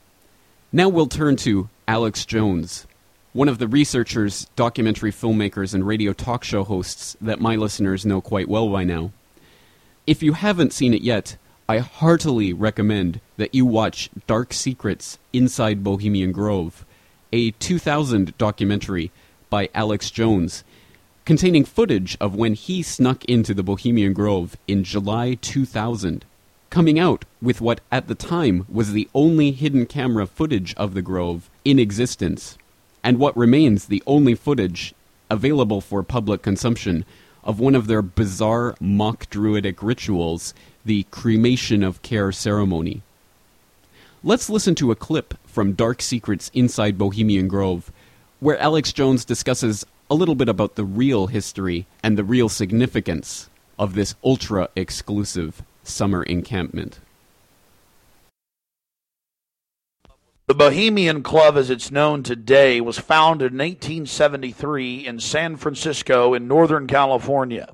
[0.72, 2.88] Now we'll turn to Alex Jones,
[3.34, 8.22] one of the researchers, documentary filmmakers, and radio talk show hosts that my listeners know
[8.22, 9.12] quite well by now.
[10.08, 11.36] If you haven't seen it yet,
[11.68, 16.86] I heartily recommend that you watch Dark Secrets Inside Bohemian Grove,
[17.32, 19.12] a 2000 documentary
[19.50, 20.64] by Alex Jones,
[21.26, 26.26] containing footage of when he snuck into the Bohemian Grove in July 2000,
[26.70, 31.02] coming out with what at the time was the only hidden camera footage of the
[31.02, 32.58] Grove in existence,
[33.04, 34.94] and what remains the only footage
[35.30, 37.06] available for public consumption
[37.44, 43.02] of one of their bizarre mock druidic rituals, the cremation of care ceremony.
[44.24, 47.92] Let's listen to a clip from Dark Secrets Inside Bohemian Grove,
[48.40, 53.50] where Alex Jones discusses a little bit about the real history and the real significance
[53.78, 57.02] of this ultra exclusive summer encampment.
[60.48, 66.48] The Bohemian Club, as it's known today, was founded in 1873 in San Francisco in
[66.48, 67.74] Northern California.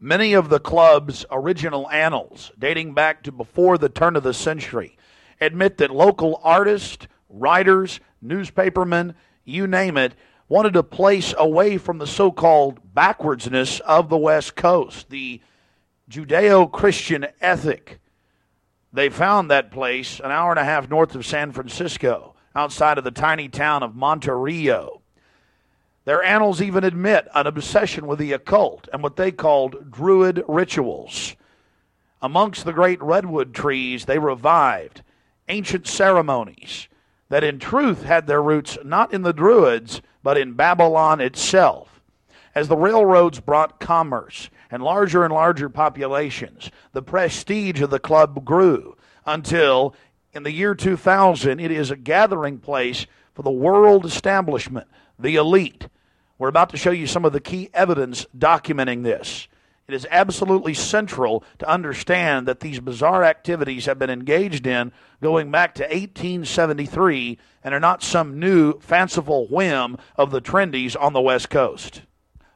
[0.00, 4.96] Many of the club's original annals, dating back to before the turn of the century,
[5.42, 9.14] admit that local artists, writers, newspapermen,
[9.44, 10.14] you name it,
[10.48, 15.40] wanted a place away from the so called backwardsness of the West Coast, the
[16.10, 18.00] Judeo Christian ethic.
[18.92, 23.04] They found that place an hour and a half north of San Francisco, outside of
[23.04, 25.02] the tiny town of Monte Rio.
[26.06, 31.36] Their annals even admit an obsession with the occult and what they called druid rituals.
[32.22, 35.02] Amongst the great redwood trees, they revived
[35.48, 36.88] ancient ceremonies
[37.28, 42.00] that in truth had their roots not in the Druids, but in Babylon itself.
[42.54, 48.44] As the railroads brought commerce and larger and larger populations, the prestige of the club
[48.44, 49.94] grew until
[50.32, 54.88] in the year 2000 it is a gathering place for the world establishment,
[55.18, 55.88] the elite.
[56.38, 59.48] We're about to show you some of the key evidence documenting this.
[59.88, 65.50] It is absolutely central to understand that these bizarre activities have been engaged in going
[65.50, 71.22] back to 1873 and are not some new fanciful whim of the trendies on the
[71.22, 72.02] West Coast.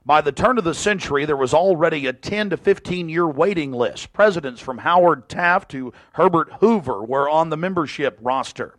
[0.04, 3.72] By the turn of the century, there was already a 10 to 15 year waiting
[3.72, 4.12] list.
[4.12, 8.74] Presidents from Howard Taft to Herbert Hoover were on the membership roster.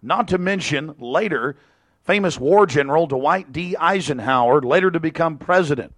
[0.00, 1.56] Not to mention, later,
[2.04, 3.74] famous war general Dwight D.
[3.76, 5.94] Eisenhower, later to become president.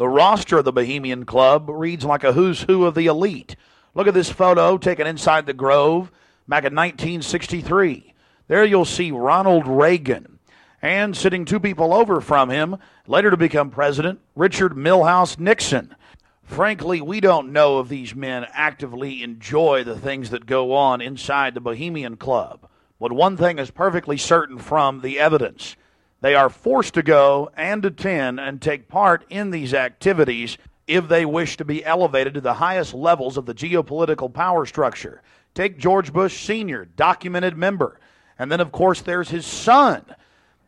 [0.00, 3.54] The roster of the Bohemian Club reads like a who's who of the elite.
[3.94, 6.10] Look at this photo taken inside the Grove
[6.48, 8.14] back in 1963.
[8.48, 10.38] There you'll see Ronald Reagan.
[10.80, 15.94] And sitting two people over from him, later to become president, Richard Milhous Nixon.
[16.44, 21.52] Frankly, we don't know if these men actively enjoy the things that go on inside
[21.52, 22.66] the Bohemian Club.
[22.98, 25.76] But one thing is perfectly certain from the evidence
[26.20, 31.24] they are forced to go and attend and take part in these activities if they
[31.24, 35.22] wish to be elevated to the highest levels of the geopolitical power structure.
[35.54, 37.98] Take George Bush Sr., documented member.
[38.38, 40.04] And then, of course, there's his son.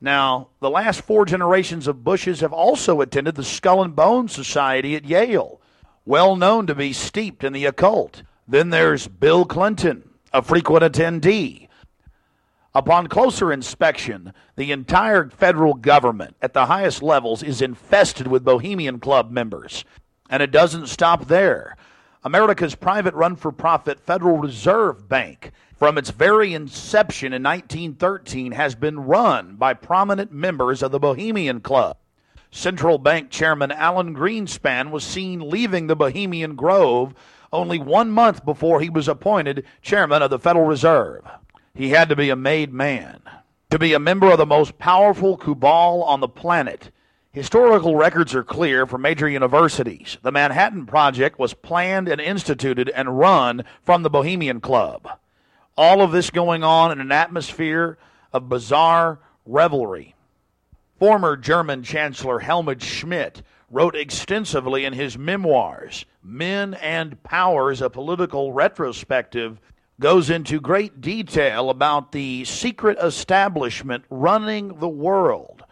[0.01, 4.97] Now, the last four generations of Bushes have also attended the Skull and Bones Society
[4.97, 5.61] at Yale,
[6.05, 8.23] well known to be steeped in the occult.
[8.49, 11.69] Then there's Bill Clinton, a frequent attendee.
[12.75, 18.99] Upon closer inspection, the entire federal government at the highest levels is infested with Bohemian
[18.99, 19.85] Club members.
[20.31, 21.77] And it doesn't stop there.
[22.25, 28.75] America's private run for profit Federal Reserve Bank, from its very inception in 1913, has
[28.75, 31.99] been run by prominent members of the Bohemian Club.
[32.51, 37.13] Central Bank Chairman Alan Greenspan was seen leaving the Bohemian Grove
[37.53, 41.23] only one month before he was appointed chairman of the Federal Reserve.
[41.75, 43.23] He had to be a made man.
[43.71, 46.91] To be a member of the most powerful cabal on the planet.
[47.33, 50.19] Historical records are clear from major universities.
[50.21, 55.09] The Manhattan Project was planned and instituted and run from the Bohemian Club.
[55.75, 57.97] All of this going on in an atmosphere
[58.35, 60.15] of bizarre revelry.
[60.99, 68.53] Former German Chancellor Helmut Schmidt wrote extensively in his memoirs, Men and Powers, a political
[68.53, 69.59] retrospective,
[70.01, 75.65] goes into great detail about the secret establishment running the world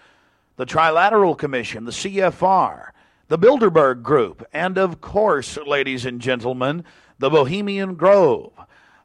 [0.57, 2.91] the Trilateral Commission, the CFR,
[3.29, 6.85] the Bilderberg Group, and of course, ladies and gentlemen,
[7.19, 8.53] the Bohemian Grove,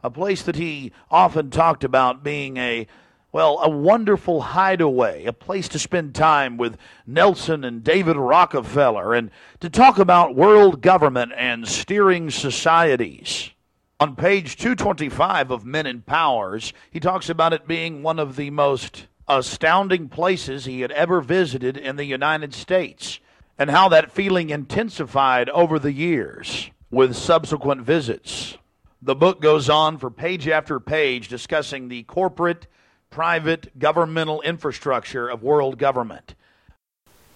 [0.03, 2.87] a place that he often talked about being a
[3.31, 9.29] well, a wonderful hideaway, a place to spend time with Nelson and David Rockefeller and
[9.59, 13.51] to talk about world government and steering societies.
[13.97, 18.49] On page 225 of Men and Powers, he talks about it being one of the
[18.49, 23.21] most astounding places he had ever visited in the United States,
[23.57, 28.57] and how that feeling intensified over the years with subsequent visits.
[29.01, 32.67] The book goes on for page after page discussing the corporate,
[33.09, 36.35] private, governmental infrastructure of world government.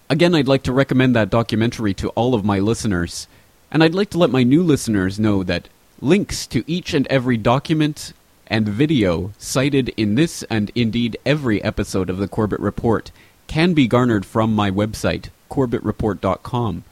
[0.09, 3.29] Again, I'd like to recommend that documentary to all of my listeners,
[3.71, 5.69] and I'd like to let my new listeners know that
[6.01, 8.13] links to each and every document
[8.47, 13.11] and video cited in this and indeed every episode of the Corbett Report
[13.47, 16.83] can be garnered from my website, corbettreport.com.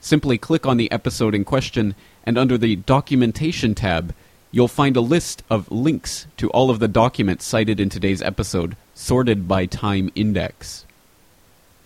[0.00, 1.94] Simply click on the episode in question,
[2.24, 4.14] and under the Documentation tab,
[4.50, 8.76] you'll find a list of links to all of the documents cited in today's episode,
[8.94, 10.84] sorted by time index.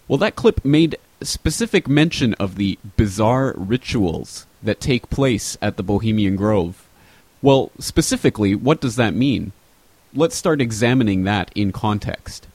[0.09, 5.83] Well, that clip made specific mention of the bizarre rituals that take place at the
[5.83, 6.87] Bohemian Grove.
[7.41, 9.53] Well, specifically, what does that mean?
[10.15, 12.47] Let's start examining that in context.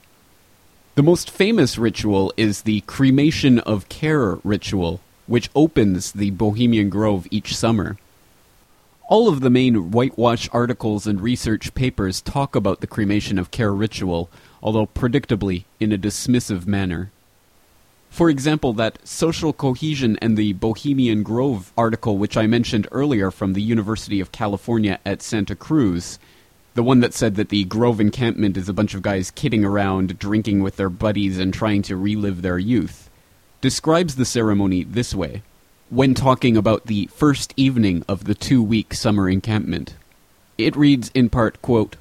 [0.96, 7.28] The most famous ritual is the cremation of care ritual, which opens the Bohemian Grove
[7.32, 7.98] each summer.
[9.08, 13.74] All of the main whitewash articles and research papers talk about the cremation of care
[13.74, 14.30] ritual,
[14.62, 17.12] although predictably in a dismissive manner.
[18.12, 23.54] For example, that Social Cohesion and the Bohemian Grove article, which I mentioned earlier from
[23.54, 26.20] the University of California at Santa Cruz,
[26.74, 30.20] the one that said that the Grove encampment is a bunch of guys kidding around,
[30.20, 33.10] drinking with their buddies, and trying to relive their youth,
[33.62, 35.42] describes the ceremony this way
[35.90, 39.96] when talking about the first evening of the two week summer encampment.
[40.58, 41.96] It reads in part, quote,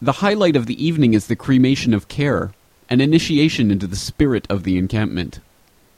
[0.00, 2.52] The highlight of the evening is the cremation of care,
[2.90, 5.40] an initiation into the spirit of the encampment.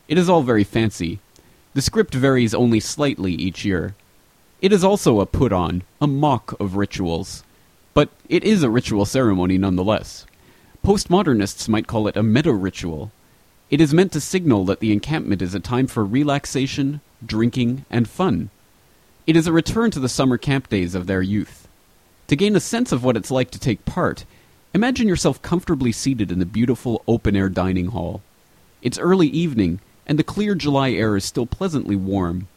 [0.08, 1.18] It is all very fancy.
[1.74, 3.94] The script varies only slightly each year.
[4.62, 7.42] It is also a put on, a mock of rituals.
[7.92, 10.26] But it is a ritual ceremony nonetheless.
[10.84, 13.10] Postmodernists might call it a meta ritual.
[13.70, 18.08] It is meant to signal that the encampment is a time for relaxation, drinking, and
[18.08, 18.50] fun.
[19.26, 21.66] It is a return to the summer camp days of their youth.
[22.28, 24.24] To gain a sense of what it's like to take part,
[24.76, 28.20] Imagine yourself comfortably seated in the beautiful open air dining hall.
[28.82, 32.48] It's early evening, and the clear July air is still pleasantly warm.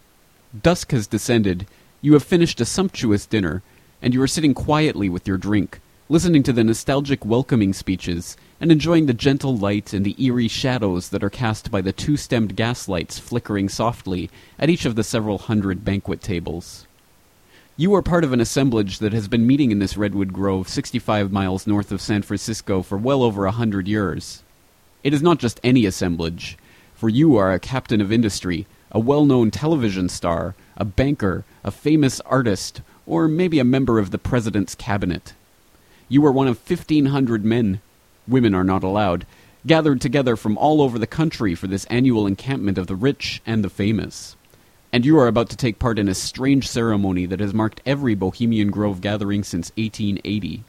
[0.62, 1.66] Dusk has descended,
[2.02, 3.64] you have finished a sumptuous dinner,
[4.02, 8.70] and you are sitting quietly with your drink, listening to the nostalgic welcoming speeches, and
[8.70, 12.58] enjoying the gentle light and the eerie shadows that are cast by the two stemmed
[12.58, 16.86] gas lights flickering softly at each of the several hundred banquet tables.
[17.80, 21.32] You are part of an assemblage that has been meeting in this redwood grove 65
[21.32, 24.44] miles north of San Francisco for well over a hundred years.
[25.02, 26.58] It is not just any assemblage,
[26.94, 31.72] for you are a captain of industry, a well known television star, a banker, a
[31.72, 35.32] famous artist, or maybe a member of the president's cabinet.
[36.10, 37.80] You are one of 1,500 men,
[38.28, 39.26] women are not allowed,
[39.66, 43.64] gathered together from all over the country for this annual encampment of the rich and
[43.64, 44.36] the famous
[44.92, 48.16] and you are about to take part in a strange ceremony that has marked every
[48.16, 50.64] Bohemian Grove gathering since 1880.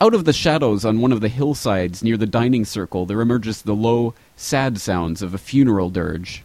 [0.00, 3.62] Out of the shadows on one of the hillsides near the dining circle, there emerges
[3.62, 6.42] the low, sad sounds of a funeral dirge.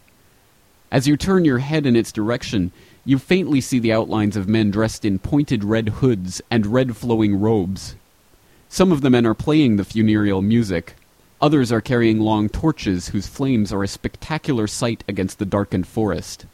[0.92, 2.74] As you turn your head in its direction,
[3.06, 7.40] you faintly see the outlines of men dressed in pointed red hoods and red flowing
[7.40, 7.96] robes.
[8.68, 10.96] Some of the men are playing the funereal music,
[11.42, 16.46] Others are carrying long torches whose flames are a spectacular sight against the darkened forest.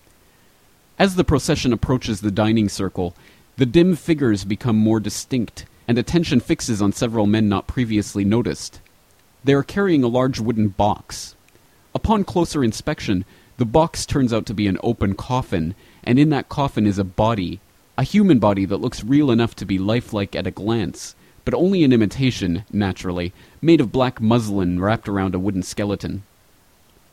[0.97, 3.15] As the procession approaches the dining circle,
[3.57, 8.79] the dim figures become more distinct, and attention fixes on several men not previously noticed.
[9.43, 11.36] They are carrying a large wooden box.
[11.93, 13.25] Upon closer inspection,
[13.57, 17.03] the box turns out to be an open coffin, and in that coffin is a
[17.03, 17.59] body,
[17.97, 21.15] a human body that looks real enough to be lifelike at a glance,
[21.45, 26.23] but only an imitation, naturally, made of black muslin wrapped around a wooden skeleton.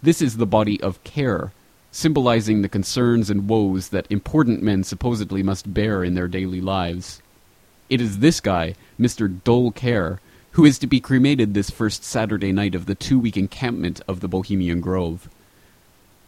[0.02, 1.52] This is the body of Care,
[1.90, 7.20] symbolizing the concerns and woes that important men supposedly must bear in their daily lives.
[7.90, 9.42] It is this guy, Mr.
[9.44, 10.20] Dull Care,
[10.52, 14.20] who is to be cremated this first Saturday night of the two week encampment of
[14.20, 15.28] the Bohemian Grove.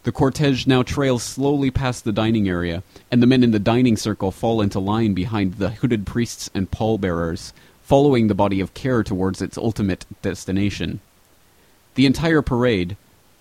[0.02, 3.98] The cortege now trails slowly past the dining area, and the men in the dining
[3.98, 7.52] circle fall into line behind the hooded priests and pallbearers,
[7.90, 11.00] following the body of care towards its ultimate destination.
[11.96, 12.96] The entire parade,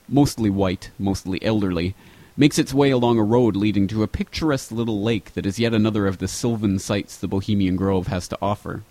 [0.07, 1.93] mostly white, mostly elderly,
[2.35, 5.75] makes its way along a road leading to a picturesque little lake that is yet
[5.75, 8.81] another of the sylvan sights the Bohemian Grove has to offer.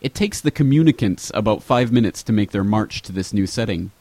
[0.00, 3.92] It takes the communicants about five minutes to make their march to this new setting.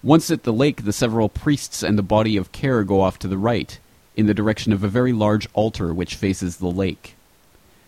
[0.00, 3.26] Once at the lake, the several priests and the body of care go off to
[3.26, 3.80] the right,
[4.14, 7.16] in the direction of a very large altar which faces the lake.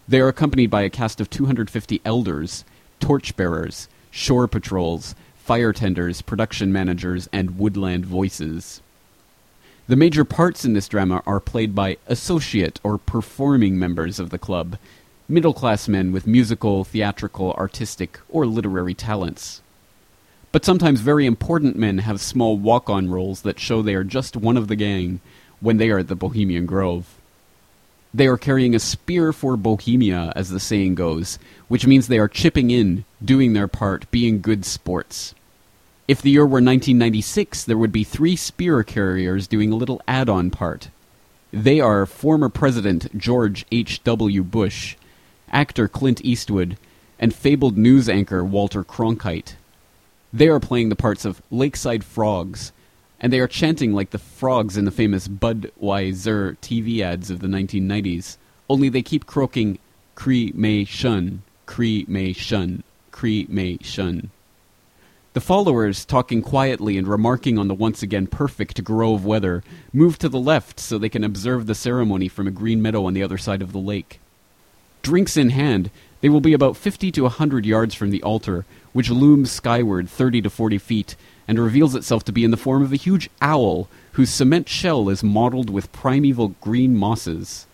[0.09, 2.65] They are accompanied by a cast of 250 elders,
[3.01, 8.83] torchbearers, shore patrols, fire tenders, production managers, and woodland voices.
[9.89, 14.39] The major parts in this drama are played by associate or performing members of the
[14.39, 14.79] club,
[15.29, 19.61] middle class men with musical, theatrical, artistic, or literary talents.
[20.53, 24.37] But sometimes very important men have small walk on roles that show they are just
[24.37, 25.21] one of the gang
[25.61, 27.17] when they are at the Bohemian Grove.
[28.17, 31.39] They are carrying a spear for Bohemia, as the saying goes,
[31.69, 35.35] which means they are chipping in, doing their part, being good sports.
[36.09, 40.31] If the year were 1996, there would be three spear carriers doing a little add
[40.31, 40.89] on part.
[41.53, 44.45] They are former President George H.W.
[44.45, 44.97] Bush,
[45.53, 46.79] actor Clint Eastwood,
[47.19, 49.57] and fabled news anchor Walter Cronkite.
[50.33, 52.73] They are playing the parts of lakeside frogs,
[53.21, 57.47] and they are chanting like the frogs in the famous Budweiser TV ads of the
[57.47, 58.37] 1990s,
[58.69, 59.79] only they keep croaking
[60.15, 64.31] cremation, cremation, cremation.
[65.33, 69.63] The followers, talking quietly and remarking on the once again perfect grove weather,
[69.93, 73.13] move to the left so they can observe the ceremony from a green meadow on
[73.13, 74.21] the other side of the lake.
[75.03, 75.91] Drinks in hand,
[76.23, 78.65] they will be about 50 to a 100 yards from the altar,
[78.95, 81.17] which looms skyward 30 to 40 feet
[81.49, 85.09] and reveals itself to be in the form of a huge owl whose cement shell
[85.09, 87.67] is mottled with primeval green mosses.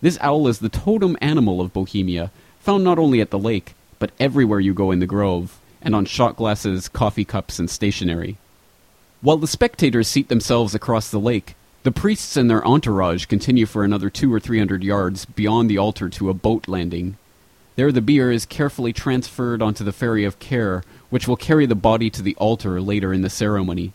[0.00, 4.12] This owl is the totem animal of Bohemia, found not only at the lake, but
[4.18, 8.38] everywhere you go in the grove, and on shot glasses, coffee cups, and stationery.
[9.20, 13.84] While the spectators seat themselves across the lake, the priests and their entourage continue for
[13.84, 17.16] another two or three hundred yards beyond the altar to a boat landing.
[17.76, 21.74] There the bier is carefully transferred onto the ferry of care, which will carry the
[21.74, 23.92] body to the altar later in the ceremony.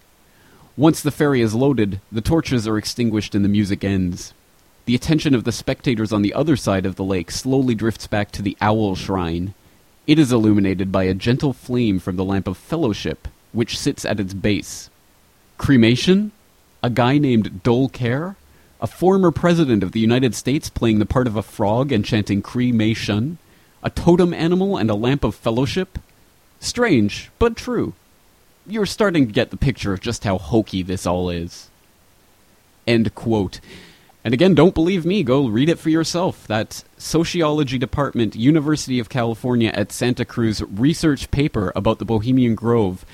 [0.77, 4.33] Once the ferry is loaded, the torches are extinguished and the music ends.
[4.85, 8.31] The attention of the spectators on the other side of the lake slowly drifts back
[8.31, 9.53] to the owl shrine.
[10.05, 14.19] It is illuminated by a gentle flame from the lamp of fellowship, which sits at
[14.19, 14.89] its base.
[15.57, 16.31] Cremation?
[16.83, 18.35] A guy named Dull Care?
[18.81, 22.41] A former president of the United States playing the part of a frog and chanting
[22.41, 23.39] cremation?
[23.85, 25.99] A totem animal and a lamp of fellowship?
[26.59, 27.93] Strange, but true.
[28.65, 31.69] You're starting to get the picture of just how hokey this all is.
[32.87, 33.59] End quote.
[34.23, 36.47] And again, don't believe me, go read it for yourself.
[36.47, 43.05] That Sociology Department, University of California at Santa Cruz research paper about the Bohemian Grove.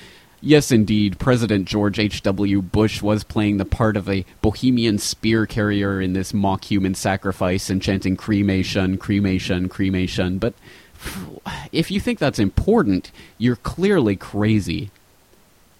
[0.44, 2.62] Yes, indeed, President George H.W.
[2.62, 7.70] Bush was playing the part of a Bohemian spear carrier in this mock human sacrifice
[7.70, 10.38] and chanting cremation, cremation, cremation.
[10.38, 10.54] But
[11.70, 14.90] if you think that's important, you're clearly crazy.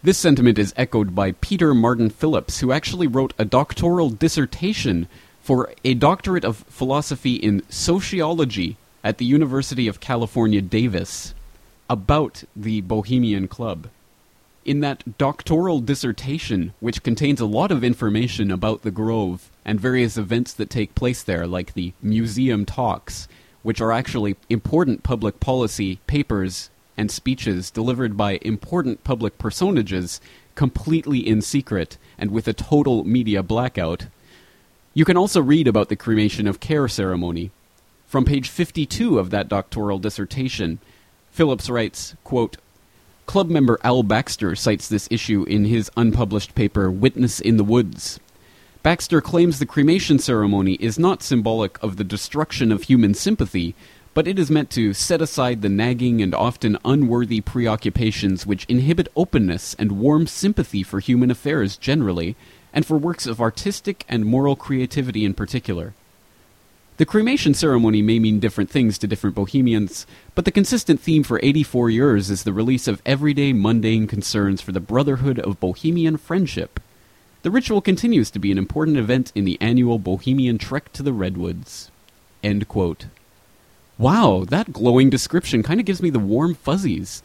[0.00, 5.08] This sentiment is echoed by Peter Martin Phillips, who actually wrote a doctoral dissertation
[5.42, 11.34] for a doctorate of philosophy in sociology at the University of California, Davis,
[11.90, 13.88] about the Bohemian Club.
[14.64, 20.16] In that doctoral dissertation, which contains a lot of information about the Grove and various
[20.16, 23.26] events that take place there, like the museum talks,
[23.62, 30.20] which are actually important public policy papers and speeches delivered by important public personages
[30.54, 34.06] completely in secret and with a total media blackout.
[34.94, 37.50] You can also read about the cremation of care ceremony.
[38.06, 40.78] From page 52 of that doctoral dissertation,
[41.32, 42.58] Phillips writes, quote,
[43.32, 48.20] Club member Al Baxter cites this issue in his unpublished paper Witness in the Woods,
[48.82, 53.74] Baxter claims the cremation ceremony is not symbolic of the destruction of human sympathy,
[54.12, 59.08] but it is meant to set aside the nagging and often unworthy preoccupations which inhibit
[59.16, 62.36] openness and warm sympathy for human affairs generally,
[62.70, 65.94] and for works of artistic and moral creativity in particular.
[66.98, 71.40] The cremation ceremony may mean different things to different Bohemians, but the consistent theme for
[71.42, 76.78] 84 years is the release of everyday mundane concerns for the brotherhood of Bohemian friendship.
[77.42, 81.14] The ritual continues to be an important event in the annual Bohemian Trek to the
[81.14, 81.90] Redwoods.
[82.42, 83.06] End quote.
[83.96, 87.22] Wow, that glowing description kind of gives me the warm fuzzies.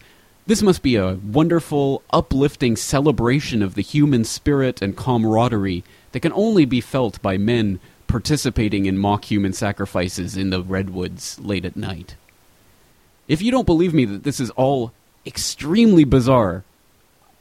[0.47, 6.31] This must be a wonderful, uplifting celebration of the human spirit and camaraderie that can
[6.31, 11.75] only be felt by men participating in mock human sacrifices in the redwoods late at
[11.75, 12.15] night.
[13.27, 14.93] If you don't believe me that this is all
[15.25, 16.63] extremely bizarre,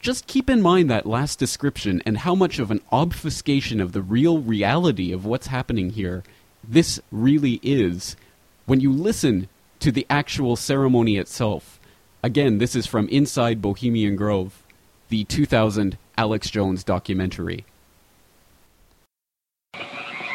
[0.01, 4.03] just keep in mind that last description and how much of an obfuscation of the
[4.03, 6.23] real reality of what's happening here
[6.69, 8.17] this really is
[8.67, 9.49] when you listen
[9.81, 11.79] to the actual ceremony itself.
[12.23, 14.62] Again, this is from Inside Bohemian Grove,
[15.09, 17.64] the 2000 Alex Jones documentary.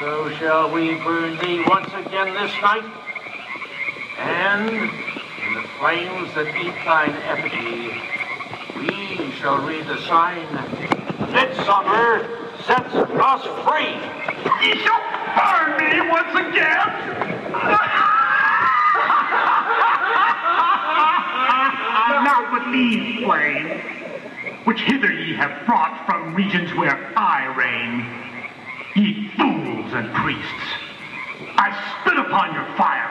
[0.02, 2.84] So shall we burn thee once again this night?
[4.18, 8.02] And in the flames that eat thine effigy,
[8.80, 10.48] we shall read the sign,
[11.32, 12.26] Midsummer
[12.66, 13.94] sets us free.
[14.66, 15.04] Ye shall
[15.38, 16.90] burn me once again!
[22.26, 23.82] now but leave flame,
[24.64, 28.31] which hither ye have brought from regions where I reign.
[28.94, 30.68] Ye fools and priests,
[31.56, 31.72] I
[32.02, 33.08] spit upon your fire.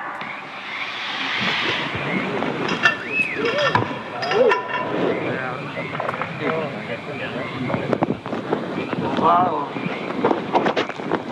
[9.16, 9.72] Thou,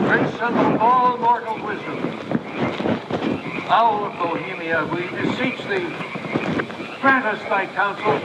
[0.07, 2.01] prince of all mortal wisdom,
[3.68, 5.92] thou of Bohemia, we beseech thee,
[7.03, 8.18] grant us thy counsel.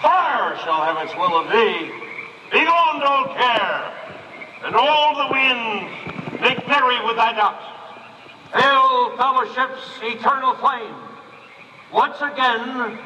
[0.00, 2.05] Fire shall have its will of thee.
[2.50, 3.92] Begone, dull care,
[4.64, 7.66] and all the winds make merry with thy dust.
[8.54, 10.94] Hail, fellowship's eternal flame.
[11.92, 12.98] Once again,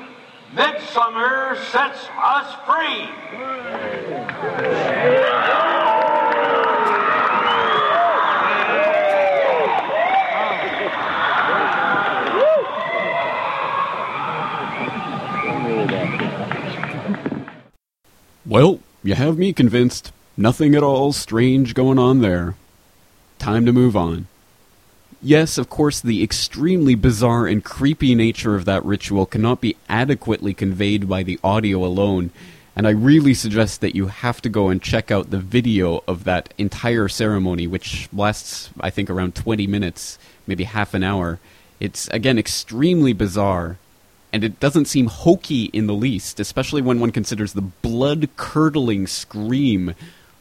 [0.55, 3.09] midsummer sets us free.
[18.47, 20.13] Well, you have me convinced.
[20.37, 22.55] Nothing at all strange going on there.
[23.39, 24.27] Time to move on.
[25.23, 30.55] Yes, of course, the extremely bizarre and creepy nature of that ritual cannot be adequately
[30.55, 32.31] conveyed by the audio alone,
[32.75, 36.25] and I really suggest that you have to go and check out the video of
[36.25, 41.39] that entire ceremony, which lasts, I think, around 20 minutes, maybe half an hour.
[41.81, 43.77] It's, again, extremely bizarre,
[44.33, 49.07] and it doesn't seem hokey in the least, especially when one considers the blood curdling
[49.07, 49.95] scream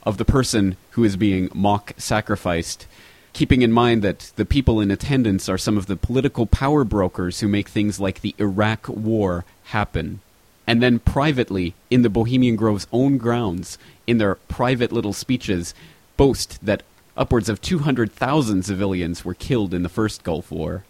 [0.04, 2.88] of the person who is being mock sacrificed.
[3.34, 7.40] Keeping in mind that the people in attendance are some of the political power brokers
[7.40, 10.22] who make things like the Iraq War happen.
[10.66, 15.74] And then privately, in the Bohemian Grove's own grounds, in their private little speeches,
[16.18, 16.84] boast that
[17.18, 20.84] upwards of 200,000 civilians were killed in the first Gulf War.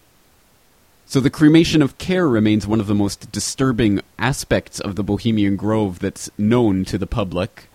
[1.09, 5.55] So the cremation of care remains one of the most disturbing aspects of the Bohemian
[5.55, 7.67] Grove that's known to the public.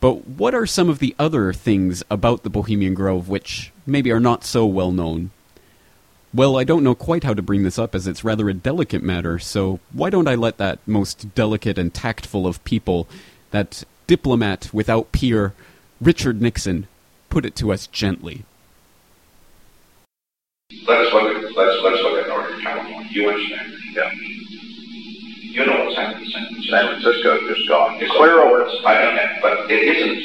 [0.00, 4.18] But what are some of the other things about the Bohemian Grove which maybe are
[4.18, 5.30] not so well known?
[6.32, 9.02] Well, I don't know quite how to bring this up as it's rather a delicate
[9.02, 13.06] matter, so why don't I let that most delicate and tactful of people,
[13.50, 15.52] that diplomat without peer,
[16.00, 16.86] Richard Nixon,
[17.28, 18.46] put it to us gently.
[21.10, 23.09] Us look at let's let's look at Northern California.
[23.20, 23.68] You understand?
[23.92, 24.10] Yeah.
[25.52, 26.72] You know what's happened in San Francisco.
[26.72, 28.00] San Francisco just gone.
[28.00, 28.64] It's clear over.
[28.64, 30.16] I know that, but it isn't.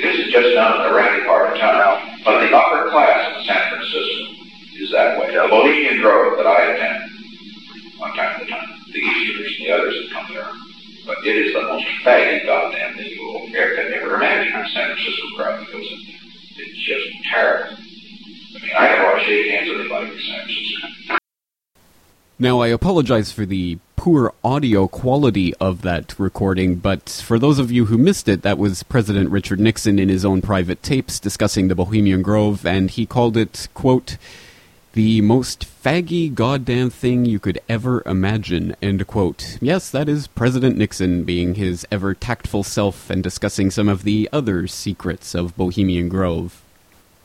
[0.00, 1.98] It isn't just down in the ratty part of town.
[2.24, 4.32] But the upper class in San Francisco
[4.80, 5.34] is that way.
[5.34, 7.02] The Bohemian Grove that I attend,
[7.98, 10.48] one time to time, the Easterners and the others that come there.
[11.04, 14.68] But it is the most faggy goddamn thing you will ever, can ever imagine in
[14.72, 16.00] San Francisco crowd because it,
[16.64, 17.76] it's just terrible.
[17.76, 20.77] I mean, I don't want to shake hands with anybody in San Francisco.
[22.40, 27.72] Now, I apologize for the poor audio quality of that recording, but for those of
[27.72, 31.66] you who missed it, that was President Richard Nixon in his own private tapes discussing
[31.66, 34.18] the Bohemian Grove, and he called it, quote,
[34.92, 39.58] the most faggy goddamn thing you could ever imagine, end quote.
[39.60, 44.28] Yes, that is President Nixon being his ever tactful self and discussing some of the
[44.32, 46.62] other secrets of Bohemian Grove.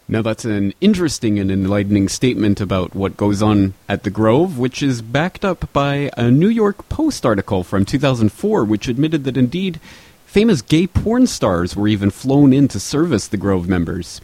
[0.07, 4.83] Now, that's an interesting and enlightening statement about what goes on at the Grove, which
[4.83, 9.79] is backed up by a New York Post article from 2004, which admitted that indeed
[10.25, 14.19] famous gay porn stars were even flown in to service the Grove members.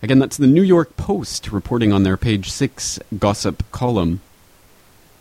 [0.00, 4.20] Again, that's the New York Post reporting on their page 6 gossip column.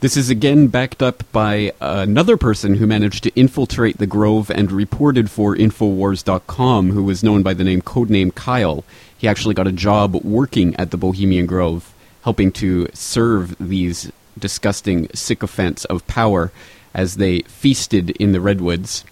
[0.02, 4.72] This is again backed up by another person who managed to infiltrate the Grove and
[4.72, 8.84] reported for Infowars.com, who was known by the name Codename Kyle.
[9.26, 15.10] He actually got a job working at the Bohemian Grove, helping to serve these disgusting
[15.16, 16.52] sycophants of power
[16.94, 19.04] as they feasted in the redwoods.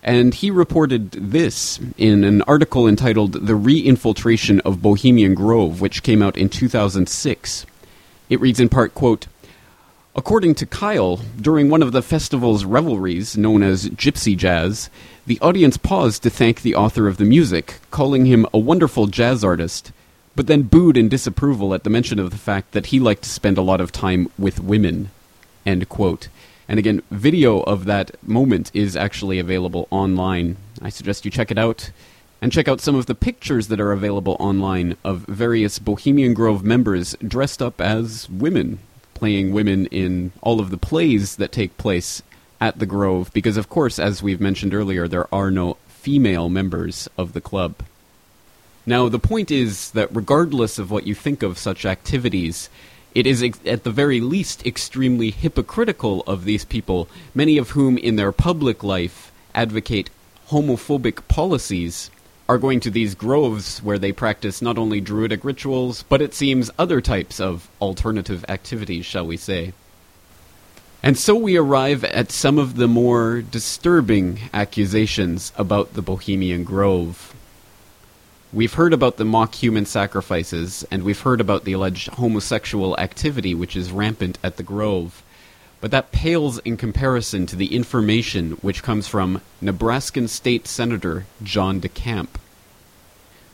[0.00, 6.22] And he reported this in an article entitled The Re-Infiltration of Bohemian Grove, which came
[6.22, 7.66] out in 2006.
[8.30, 9.26] It reads in part, quote,
[10.14, 14.90] According to Kyle, during one of the festival's revelries, known as Gypsy Jazz,
[15.24, 19.42] the audience paused to thank the author of the music, calling him a wonderful jazz
[19.42, 19.90] artist,
[20.36, 23.30] but then booed in disapproval at the mention of the fact that he liked to
[23.30, 25.10] spend a lot of time with women.
[25.64, 26.28] End quote.
[26.68, 30.58] And again, video of that moment is actually available online.
[30.82, 31.90] I suggest you check it out.
[32.42, 36.64] and check out some of the pictures that are available online of various Bohemian Grove
[36.64, 38.80] members dressed up as women,
[39.14, 42.22] playing women in all of the plays that take place
[42.60, 47.08] at the Grove, because of course, as we've mentioned earlier, there are no female members
[47.18, 47.74] of the club.
[48.84, 52.68] Now, the point is that regardless of what you think of such activities,
[53.14, 57.96] it is ex- at the very least extremely hypocritical of these people, many of whom
[57.98, 60.10] in their public life advocate
[60.48, 62.10] homophobic policies
[62.48, 66.70] are going to these groves where they practice not only druidic rituals, but it seems
[66.78, 69.72] other types of alternative activities, shall we say.
[71.02, 77.34] And so we arrive at some of the more disturbing accusations about the Bohemian Grove.
[78.52, 83.54] We've heard about the mock human sacrifices, and we've heard about the alleged homosexual activity
[83.54, 85.22] which is rampant at the Grove.
[85.82, 91.80] But that pales in comparison to the information which comes from Nebraskan State Senator John
[91.80, 92.28] DeCamp.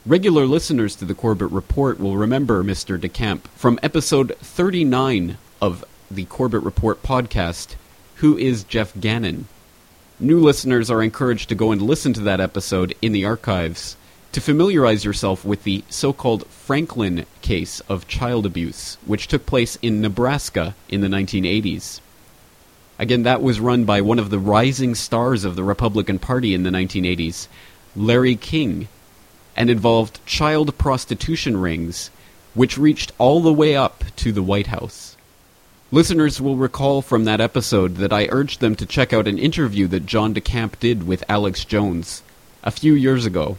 [0.05, 2.99] Regular listeners to the Corbett Report will remember Mr.
[2.99, 7.76] DeCamp from episode 39 of the Corbett Report podcast,
[8.16, 9.49] Who is Jeff Gannon?
[10.20, 13.97] New listeners are encouraged to go and listen to that episode in the archives
[14.33, 19.76] to familiarize yourself with the so called Franklin case of child abuse, which took place
[19.81, 22.03] in Nebraska in the 1980s.
[22.99, 26.64] Again, that was run by one of the rising stars of the Republican Party in
[26.64, 27.46] the 1980s,
[27.94, 28.88] Larry King,
[29.57, 32.11] and involved child prostitution rings,
[32.55, 35.16] which reached all the way up to the White House.
[35.90, 39.86] Listeners will recall from that episode that I urged them to check out an interview
[39.86, 42.22] that John DeCamp did with Alex Jones
[42.62, 43.59] a few years ago.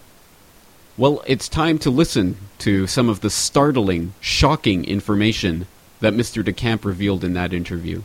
[0.97, 5.65] Well, it's time to listen to some of the startling, shocking information
[6.01, 6.43] that Mr.
[6.43, 8.03] DeCamp revealed in that interview.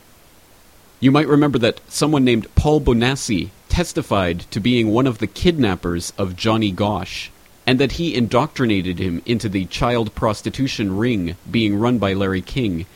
[1.05, 6.15] You might remember that someone named Paul Bonacci testified to being one of the kidnappers
[6.17, 7.29] of Johnny Gosch,
[7.67, 12.87] and that he indoctrinated him into the child prostitution ring being run by Larry King,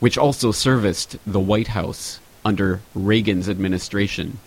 [0.00, 4.38] which also serviced the White House under Reagan's administration,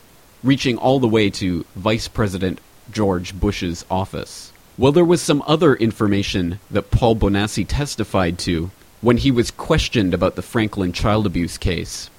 [0.43, 2.59] reaching all the way to Vice President
[2.91, 4.51] George Bush's office.
[4.75, 8.71] Well, there was some other information that Paul Bonacci testified to
[9.01, 12.09] when he was questioned about the Franklin child abuse case.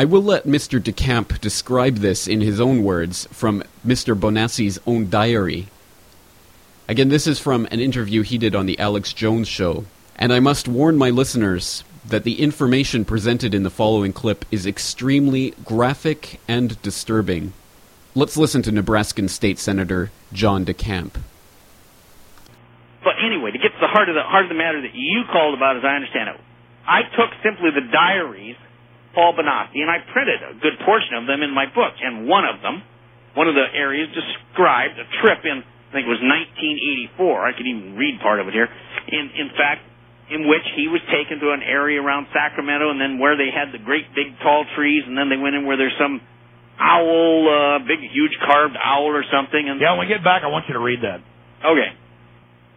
[0.00, 0.80] I will let Mr.
[0.80, 4.18] DeCamp describe this in his own words from Mr.
[4.18, 5.68] Bonacci's own diary.
[6.88, 9.84] Again, this is from an interview he did on the Alex Jones show,
[10.16, 14.64] and I must warn my listeners that the information presented in the following clip is
[14.64, 17.52] extremely graphic and disturbing.
[18.14, 21.12] Let's listen to Nebraskan State Senator John DeCamp.
[23.04, 25.24] But anyway, to get to the heart of the heart of the matter that you
[25.30, 26.40] called about, as I understand it,
[26.88, 28.56] I took simply the diaries,
[29.14, 31.94] Paul Bonacci, and I printed a good portion of them in my book.
[31.98, 32.82] And one of them,
[33.34, 37.18] one of the areas described a trip in, I think it was 1984.
[37.46, 38.70] I could even read part of it here.
[39.10, 39.82] In in fact,
[40.30, 43.74] in which he was taken to an area around Sacramento, and then where they had
[43.74, 46.22] the great big tall trees, and then they went in where there's some
[46.78, 49.68] owl, uh, big huge carved owl or something.
[49.68, 51.20] And Yeah, when we get back, I want you to read that.
[51.66, 51.92] okay.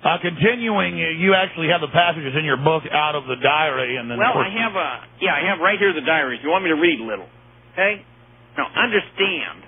[0.04, 3.96] Uh, continuing, uh, you actually have the passages in your book out of the diary,
[3.96, 4.90] and then Well, I have a
[5.24, 6.36] yeah, I have right here the diary.
[6.36, 7.32] If you want me to read a little,
[7.72, 8.04] okay?
[8.60, 9.64] Now understand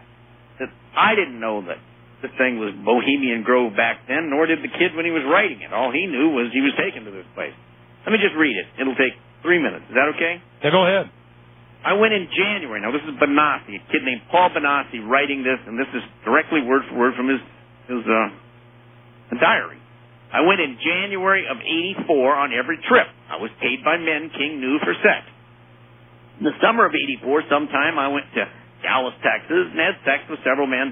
[0.60, 1.80] that I didn't know that
[2.20, 5.64] the thing was Bohemian Grove back then, nor did the kid when he was writing
[5.64, 5.72] it.
[5.72, 7.56] All he knew was he was taken to this place.
[8.04, 8.68] Let me just read it.
[8.76, 9.88] It'll take three minutes.
[9.88, 10.44] Is that okay?
[10.60, 11.08] Yeah, go ahead.
[11.86, 12.84] I went in January.
[12.84, 16.60] Now this is Bonacci, a kid named Paul Bonacci, writing this, and this is directly
[16.60, 17.40] word for word from his
[17.88, 19.80] his uh, diary.
[20.36, 23.08] I went in January of '84 on every trip.
[23.32, 25.24] I was paid by men King knew for sex.
[26.40, 28.44] In the summer of '84, sometime I went to
[28.84, 30.92] Dallas, Texas, and had sex with several men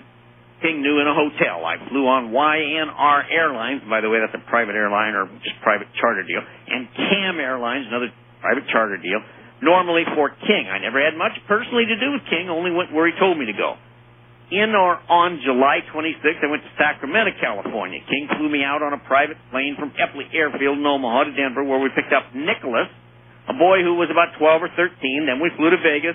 [0.64, 1.68] King knew in a hotel.
[1.68, 3.84] I flew on YNR Airlines.
[3.84, 6.39] By the way, that's a private airline or just private charter deal.
[6.39, 9.20] And CAM Airlines, another private charter deal.
[9.60, 10.72] Normally for King.
[10.72, 13.52] I never had much personally to do with King, only went where he told me
[13.52, 13.76] to go.
[14.54, 17.97] In or on July 26th, I went to Sacramento, California.
[18.06, 21.66] King flew me out on a private plane from Eppley Airfield in Omaha to Denver,
[21.66, 22.86] where we picked up Nicholas,
[23.49, 25.26] a boy who was about 12 or 13.
[25.26, 26.14] Then we flew to Vegas,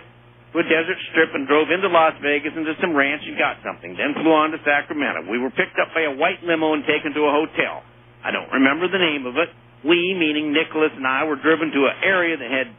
[0.54, 3.98] to a desert strip, and drove into Las Vegas into some ranch and got something.
[3.98, 5.26] Then flew on to Sacramento.
[5.26, 7.82] We were picked up by a white limo and taken to a hotel.
[8.22, 9.50] I don't remember the name of it.
[9.82, 12.70] We, meaning Nicholas and I, were driven to an area that had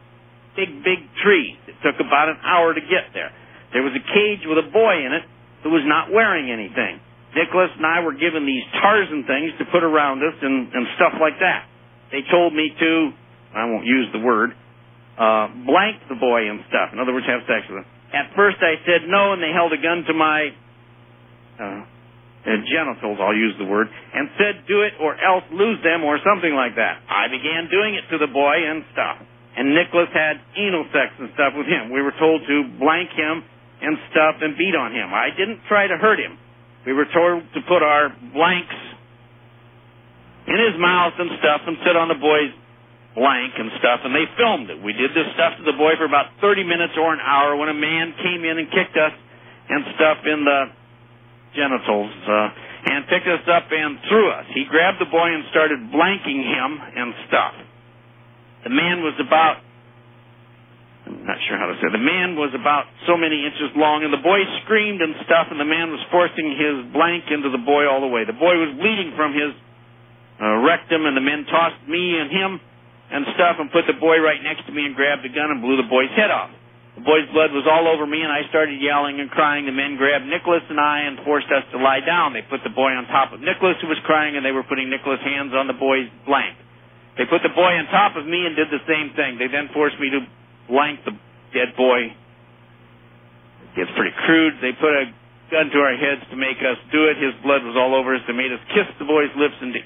[0.55, 1.59] big, big trees.
[1.67, 3.35] It took about an hour to get there.
[3.75, 5.27] There was a cage with a boy in it
[5.63, 6.99] who was not wearing anything.
[7.35, 11.13] Nicholas and I were given these Tarzan things to put around us and, and stuff
[11.21, 11.69] like that.
[12.09, 12.91] They told me to,
[13.53, 14.57] I won't use the word,
[15.13, 16.89] uh, blank the boy and stuff.
[16.89, 17.87] In other words, have sex with him.
[18.09, 20.49] At first I said no, and they held a gun to my,
[21.61, 21.85] uh,
[22.39, 26.17] uh, genitals, I'll use the word, and said, do it or else lose them or
[26.23, 27.03] something like that.
[27.05, 29.21] I began doing it to the boy and stuff.
[29.59, 31.91] And Nicholas had anal sex and stuff with him.
[31.91, 33.43] We were told to blank him
[33.81, 35.13] and stuff and beat on him.
[35.13, 36.37] I didn't try to hurt him.
[36.85, 38.79] We were told to put our blanks
[40.47, 42.55] in his mouth and stuff and sit on the boy's
[43.15, 44.77] blank and stuff, and they filmed it.
[44.79, 47.67] We did this stuff to the boy for about 30 minutes or an hour when
[47.67, 49.13] a man came in and kicked us
[49.69, 50.61] and stuff in the
[51.53, 54.45] genitals uh, and picked us up and threw us.
[54.53, 57.55] He grabbed the boy and started blanking him and stuff.
[58.63, 59.61] The man was about
[61.09, 61.89] I'm not sure how to say.
[61.89, 65.57] The man was about so many inches long, and the boy screamed and stuff, and
[65.57, 68.29] the man was forcing his blank into the boy all the way.
[68.29, 69.51] The boy was bleeding from his
[70.37, 72.51] uh, rectum, and the men tossed me and him
[73.09, 75.65] and stuff and put the boy right next to me and grabbed a gun and
[75.65, 76.53] blew the boy's head off.
[76.93, 79.65] The boy's blood was all over me, and I started yelling and crying.
[79.65, 82.37] The men grabbed Nicholas and I and forced us to lie down.
[82.37, 84.93] They put the boy on top of Nicholas, who was crying, and they were putting
[84.93, 86.59] Nicholas' hands on the boy's blank.
[87.17, 89.39] They put the boy on top of me and did the same thing.
[89.41, 90.27] They then forced me to
[90.69, 91.17] blank the
[91.51, 92.13] dead boy.
[92.13, 94.61] It gets pretty crude.
[94.61, 95.09] They put a
[95.49, 97.17] gun to our heads to make us do it.
[97.17, 98.21] His blood was all over us.
[98.29, 99.81] They made us kiss the boy's lips and do,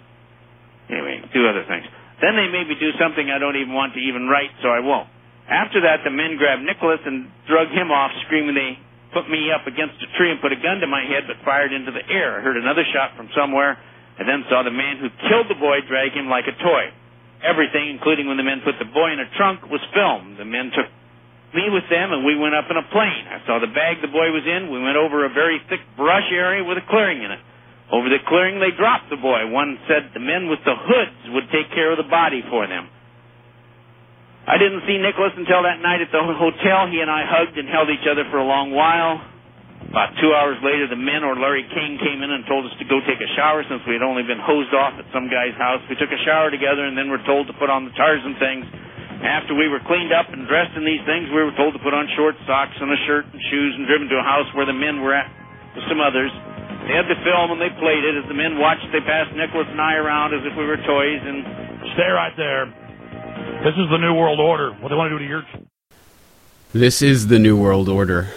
[0.91, 1.87] anyway, do other things.
[2.19, 4.83] Then they made me do something I don't even want to even write, so I
[4.83, 5.09] won't.
[5.43, 8.79] After that, the men grabbed Nicholas and drug him off, screaming they
[9.11, 11.75] put me up against a tree and put a gun to my head, but fired
[11.75, 12.39] into the air.
[12.39, 13.75] I heard another shot from somewhere,
[14.19, 16.95] and then saw the man who killed the boy drag him like a toy.
[17.43, 20.39] Everything, including when the men put the boy in a trunk, was filmed.
[20.39, 20.87] The men took
[21.53, 23.25] me with them, and we went up in a plane.
[23.29, 24.71] I saw the bag the boy was in.
[24.71, 27.43] We went over a very thick brush area with a clearing in it.
[27.91, 29.45] Over the clearing, they dropped the boy.
[29.51, 32.89] One said the men with the hoods would take care of the body for them.
[34.47, 36.87] I didn't see Nicholas until that night at the hotel.
[36.91, 39.32] He and I hugged and held each other for a long while.
[39.89, 42.85] About two hours later, the men or Larry King came in and told us to
[42.85, 45.81] go take a shower since we had only been hosed off at some guy's house.
[45.89, 48.65] We took a shower together and then were told to put on the Tarzan things.
[49.23, 51.93] After we were cleaned up and dressed in these things, we were told to put
[51.93, 54.75] on short socks and a shirt and shoes and driven to a house where the
[54.75, 55.29] men were at
[55.77, 56.33] with some others.
[56.89, 58.19] They had the film and they played it.
[58.19, 61.21] As the men watched, they passed Nicholas and I around as if we were toys
[61.23, 61.71] and...
[61.93, 62.65] Stay right there.
[63.63, 64.71] This is the New World Order.
[64.81, 65.43] What they want to do to your...
[66.73, 68.33] This is the New World Order.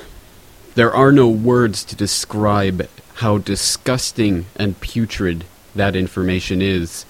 [0.76, 7.06] There are no words to describe how disgusting and putrid that information is,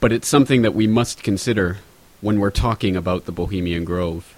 [0.00, 1.78] but it's something that we must consider
[2.20, 4.34] when we're talking about the Bohemian Grove.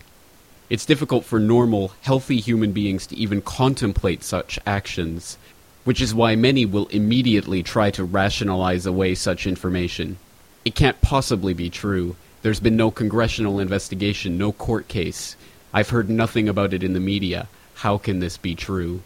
[0.69, 5.39] It's difficult for normal, healthy human beings to even contemplate such actions,
[5.85, 10.19] which is why many will immediately try to rationalize away such information.
[10.67, 12.17] It can't possibly be true.
[12.43, 15.37] There's been no congressional investigation, no court case.
[15.73, 17.49] I've heard nothing about it in the media.
[17.79, 19.03] How can this be true?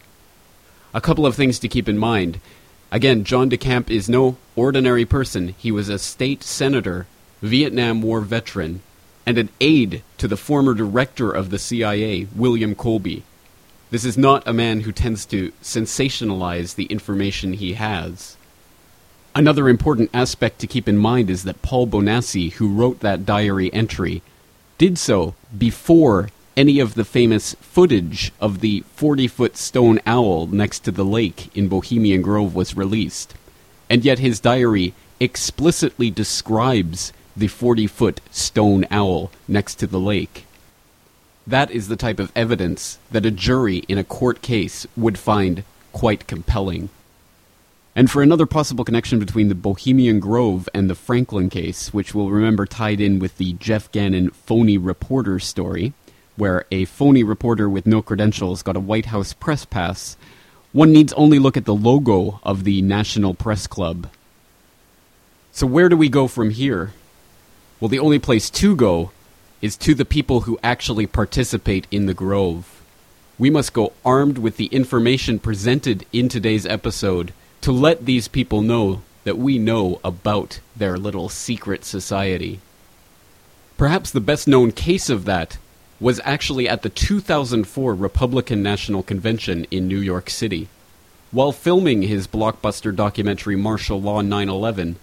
[0.94, 2.40] A couple of things to keep in mind.
[2.90, 5.54] Again, John DeCamp is no ordinary person.
[5.58, 7.06] He was a state senator
[7.42, 8.80] Vietnam War veteran,
[9.26, 13.24] and an aide to the former director of the CIA, William Colby.
[13.90, 18.36] This is not a man who tends to sensationalize the information he has.
[19.34, 23.72] Another important aspect to keep in mind is that Paul Bonacci, who wrote that diary
[23.74, 24.22] entry,
[24.78, 30.80] did so before any of the famous footage of the 40 foot stone owl next
[30.80, 33.34] to the lake in Bohemian Grove was released.
[33.88, 40.46] And yet his diary explicitly describes the 40 foot stone owl next to the lake.
[41.46, 45.64] That is the type of evidence that a jury in a court case would find
[45.92, 46.88] quite compelling.
[47.94, 52.30] And for another possible connection between the Bohemian Grove and the Franklin case, which we'll
[52.30, 55.92] remember tied in with the Jeff Gannon phony reporter story,
[56.36, 60.16] where a phony reporter with no credentials got a White House press pass,
[60.72, 64.08] one needs only look at the logo of the National Press Club.
[65.52, 66.92] So, where do we go from here?
[67.78, 69.10] Well, the only place to go
[69.60, 72.82] is to the people who actually participate in the Grove.
[73.38, 78.62] We must go armed with the information presented in today's episode to let these people
[78.62, 82.60] know that we know about their little secret society.
[83.76, 85.58] Perhaps the best known case of that
[86.02, 90.66] was actually at the 2004 Republican National Convention in New York City.
[91.30, 94.96] While filming his blockbuster documentary Martial Law 911,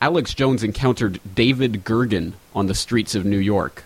[0.00, 3.84] Alex Jones encountered David Gergen on the streets of New York.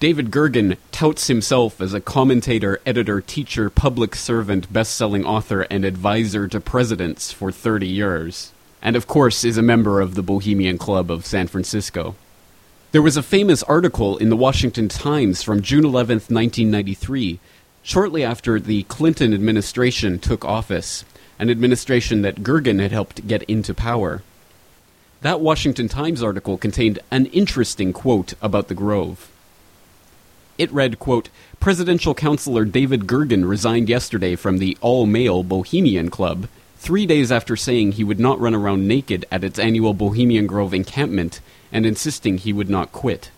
[0.00, 5.84] David Gergen touts himself as a commentator, editor, teacher, public servant, best selling author, and
[5.84, 10.78] advisor to presidents for 30 years, and of course is a member of the Bohemian
[10.78, 12.14] Club of San Francisco.
[12.92, 17.38] There was a famous article in the Washington Times from June 11, 1993,
[17.84, 21.04] shortly after the Clinton administration took office,
[21.38, 24.24] an administration that Gergen had helped get into power.
[25.20, 29.30] That Washington Times article contained an interesting quote about the Grove.
[30.58, 31.28] It read, quote,
[31.60, 37.92] Presidential counselor David Gergen resigned yesterday from the all-male Bohemian Club, three days after saying
[37.92, 41.40] he would not run around naked at its annual Bohemian Grove encampment
[41.72, 43.30] and insisting he would not quit.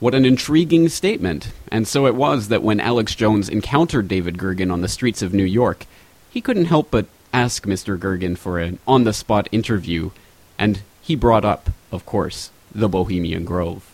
[0.00, 1.52] What an intriguing statement.
[1.70, 5.32] And so it was that when Alex Jones encountered David Gergen on the streets of
[5.32, 5.86] New York,
[6.30, 7.98] he couldn't help but ask Mr.
[7.98, 10.10] Gergen for an on the spot interview,
[10.58, 13.93] and he brought up, of course, the Bohemian Grove.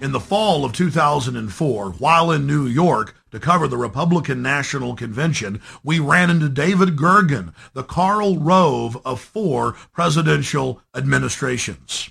[0.00, 5.60] In the fall of 2004, while in New York to cover the Republican National Convention,
[5.82, 12.10] we ran into David Gergen, the Karl Rove of four presidential administrations.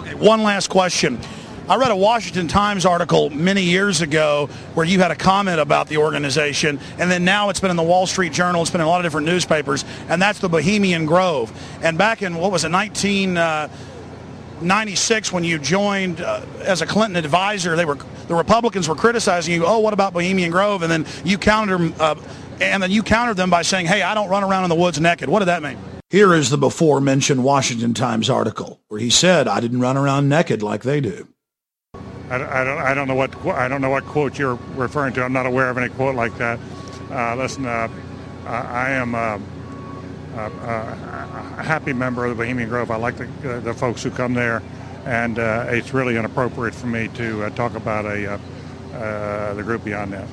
[0.00, 1.20] Okay, one last question.
[1.68, 5.88] I read a Washington Times article many years ago where you had a comment about
[5.88, 8.86] the organization, and then now it's been in the Wall Street Journal, it's been in
[8.86, 11.52] a lot of different newspapers, and that's the Bohemian Grove.
[11.82, 13.36] And back in, what was it, 19...
[13.36, 13.68] Uh,
[14.60, 17.98] 96 when you joined uh, as a Clinton advisor, they were
[18.28, 19.64] the Republicans were criticizing you.
[19.66, 20.82] Oh, what about Bohemian Grove?
[20.82, 22.16] And then you countered them, uh,
[22.60, 25.00] and then you countered them by saying, "Hey, I don't run around in the woods
[25.00, 25.78] naked." What did that mean?
[26.10, 30.28] Here is the before mentioned Washington Times article where he said, "I didn't run around
[30.28, 31.28] naked like they do."
[32.30, 32.78] I, I don't.
[32.78, 33.34] I don't know what.
[33.46, 35.22] I don't know what quote you're referring to.
[35.22, 36.58] I'm not aware of any quote like that.
[37.10, 37.88] Uh, listen, uh,
[38.46, 39.38] I am uh,
[40.36, 42.90] a happy member of the Bohemian Grove.
[42.90, 44.62] I like the, uh, the folks who come there,
[45.04, 48.40] and uh, it's really inappropriate for me to uh, talk about a
[48.94, 50.26] uh, the group beyond that.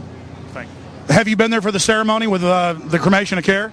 [0.49, 1.13] Thank you.
[1.13, 3.71] Have you been there for the ceremony with uh, the cremation of care?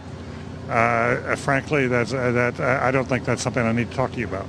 [0.69, 2.61] Uh, frankly, that's that.
[2.61, 4.47] I don't think that's something I need to talk to you about.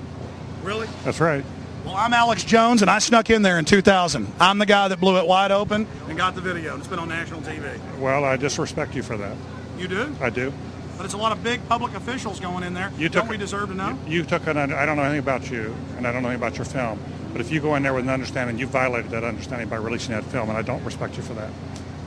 [0.63, 0.88] Really?
[1.03, 1.43] That's right.
[1.86, 4.32] Well, I'm Alex Jones, and I snuck in there in 2000.
[4.39, 6.77] I'm the guy that blew it wide open and got the video.
[6.77, 7.75] It's been on national TV.
[7.97, 9.36] Well, I disrespect you for that.
[9.79, 10.15] You do?
[10.21, 10.53] I do.
[11.01, 12.91] But it's a lot of big public officials going in there.
[12.95, 13.97] You don't we deserve to know?
[14.05, 14.55] You, you took an.
[14.55, 16.99] I don't know anything about you, and I don't know anything about your film.
[17.31, 20.11] But if you go in there with an understanding, you violated that understanding by releasing
[20.11, 21.49] that film, and I don't respect you for that.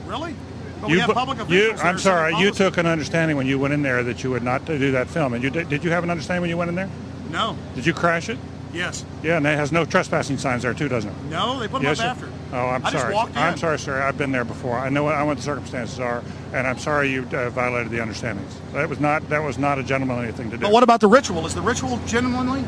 [0.05, 0.33] Really?
[0.79, 1.81] But you, we have public officials.
[1.81, 2.37] You, I'm sorry.
[2.37, 5.09] You took an understanding when you went in there that you would not do that
[5.09, 5.67] film, and you did.
[5.67, 6.89] Did you have an understanding when you went in there?
[7.29, 7.57] No.
[7.75, 8.37] Did you crash it?
[8.75, 9.05] Yes.
[9.23, 11.23] Yeah, and it has no trespassing signs there too, doesn't it?
[11.29, 12.29] No, they put them yes, up after.
[12.51, 13.03] Oh, I'm I sorry.
[13.03, 13.37] Just walked in.
[13.37, 14.01] I'm sorry, sir.
[14.01, 14.77] I've been there before.
[14.77, 16.23] I know what, I know what the circumstances are,
[16.53, 18.53] and I'm sorry you uh, violated the understandings.
[18.73, 20.63] That was not that was not a gentlemanly thing to do.
[20.63, 21.45] But what about the ritual?
[21.45, 22.63] Is the ritual gentlemanly?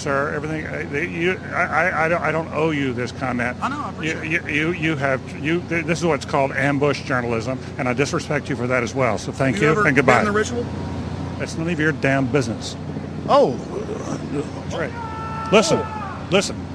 [0.00, 0.34] Sir.
[0.34, 3.56] Everything uh, you, I, I, don't, I don't owe you this comment.
[3.62, 3.80] I know.
[3.80, 5.60] I appreciate you, you, you, you have you.
[5.60, 9.18] This is what's called ambush journalism, and I disrespect you for that as well.
[9.18, 10.20] So thank you, you, ever and goodbye.
[10.20, 10.66] Been in the ritual?
[11.38, 12.76] That's none of your damn business.
[13.28, 13.52] Oh,
[14.32, 15.50] that's right.
[15.52, 16.28] Listen, oh.
[16.30, 16.66] listen.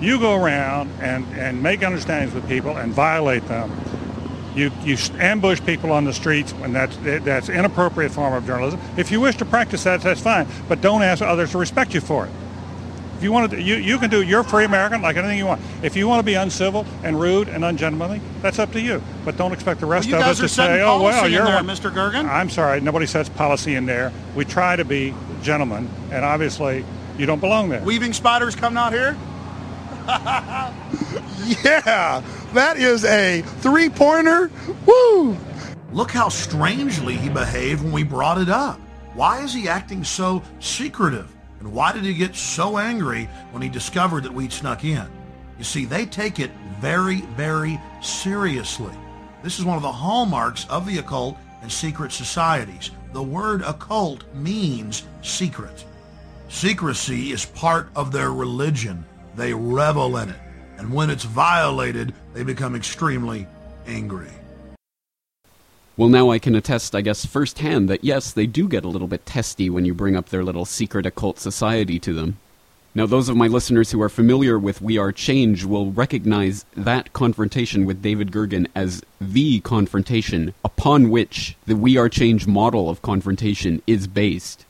[0.00, 3.72] You go around and, and make understandings with people and violate them.
[4.54, 8.80] You, you ambush people on the streets, and that's that's inappropriate form of journalism.
[8.96, 12.00] If you wish to practice that, that's fine, but don't ask others to respect you
[12.00, 12.32] for it.
[13.16, 14.20] If you want to, you, you can do.
[14.22, 15.62] You're free American, like anything you want.
[15.82, 19.02] If you want to be uncivil and rude and ungentlemanly, that's up to you.
[19.24, 21.90] But don't expect the rest well, of us to say, "Oh well, you're there, Mr.
[21.90, 24.12] Gergen." I'm sorry, nobody sets policy in there.
[24.34, 26.84] We try to be gentlemen, and obviously,
[27.16, 27.82] you don't belong there.
[27.82, 29.16] Weaving spiders come out here.
[31.64, 34.50] yeah, that is a three-pointer.
[34.84, 35.36] Woo!
[35.92, 38.78] Look how strangely he behaved when we brought it up.
[39.14, 41.35] Why is he acting so secretive?
[41.60, 45.06] And why did he get so angry when he discovered that we'd snuck in?
[45.58, 46.50] You see, they take it
[46.80, 48.92] very, very seriously.
[49.42, 52.90] This is one of the hallmarks of the occult and secret societies.
[53.12, 55.84] The word occult means secret.
[56.48, 59.04] Secrecy is part of their religion.
[59.34, 60.36] They revel in it.
[60.78, 63.46] And when it's violated, they become extremely
[63.86, 64.30] angry.
[65.98, 69.08] Well, now I can attest, I guess, firsthand that yes, they do get a little
[69.08, 72.36] bit testy when you bring up their little secret occult society to them.
[72.94, 77.14] Now, those of my listeners who are familiar with We Are Change will recognize that
[77.14, 83.00] confrontation with David Gergen as the confrontation upon which the We Are Change model of
[83.00, 84.66] confrontation is based.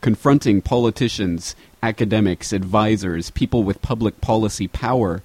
[0.00, 5.22] Confronting politicians, academics, advisors, people with public policy power,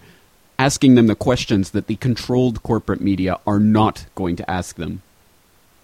[0.59, 5.01] asking them the questions that the controlled corporate media are not going to ask them.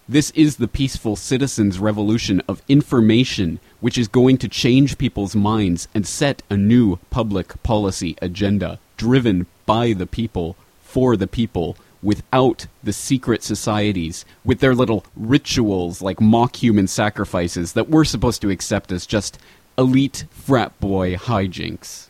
[0.08, 5.86] This is the peaceful citizens' revolution of information, which is going to change people's minds
[5.94, 12.66] and set a new public policy agenda, driven by the people, for the people, without
[12.82, 18.50] the secret societies, with their little rituals like mock human sacrifices that we're supposed to
[18.50, 19.38] accept as just
[19.78, 22.08] elite frat boy hijinks.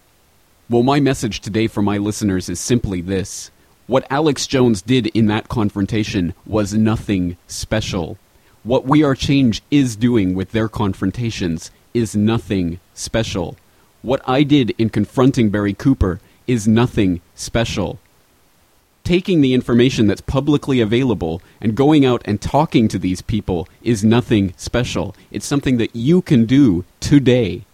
[0.71, 3.51] Well, my message today for my listeners is simply this.
[3.93, 8.17] What Alex Jones did in that confrontation was nothing special.
[8.63, 13.59] What We Are Change is doing with their confrontations is nothing special.
[14.01, 17.99] What I did in confronting Barry Cooper is nothing special.
[19.05, 24.03] Taking the information that's publicly available and going out and talking to these people is
[24.03, 25.15] nothing special.
[25.31, 27.67] It's something that you can do today.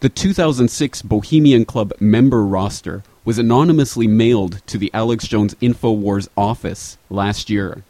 [0.00, 6.98] The 2006 Bohemian Club member roster was anonymously mailed to the Alex Jones InfoWars office
[7.08, 7.82] last year.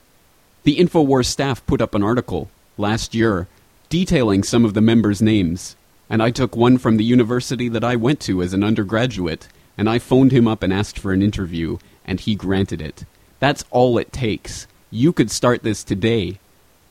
[0.63, 3.49] The InfoWars staff put up an article last year
[3.89, 5.77] detailing some of the members' names,
[6.09, 9.89] and I took one from the university that I went to as an undergraduate, and
[9.89, 13.05] I phoned him up and asked for an interview, and he granted it.
[13.41, 14.67] That's all it takes.
[14.91, 16.39] You could start this today.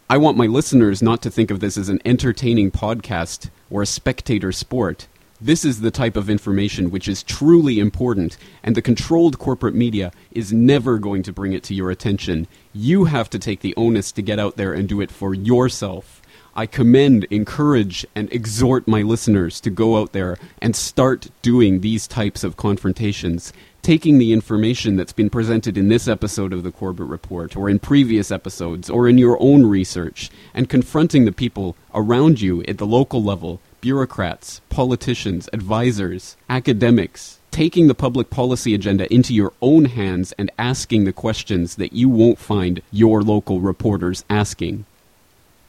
[0.09, 3.87] I want my listeners not to think of this as an entertaining podcast or a
[3.87, 5.07] spectator sport.
[5.43, 10.13] This is the type of information which is truly important, and the controlled corporate media
[10.31, 12.47] is never going to bring it to your attention.
[12.71, 16.21] You have to take the onus to get out there and do it for yourself.
[16.55, 22.07] I commend, encourage, and exhort my listeners to go out there and start doing these
[22.07, 27.05] types of confrontations taking the information that's been presented in this episode of the Corbett
[27.05, 32.39] Report, or in previous episodes, or in your own research, and confronting the people around
[32.39, 39.33] you at the local level bureaucrats, politicians, advisors, academics, taking the public policy agenda into
[39.33, 44.85] your own hands and asking the questions that you won't find your local reporters asking.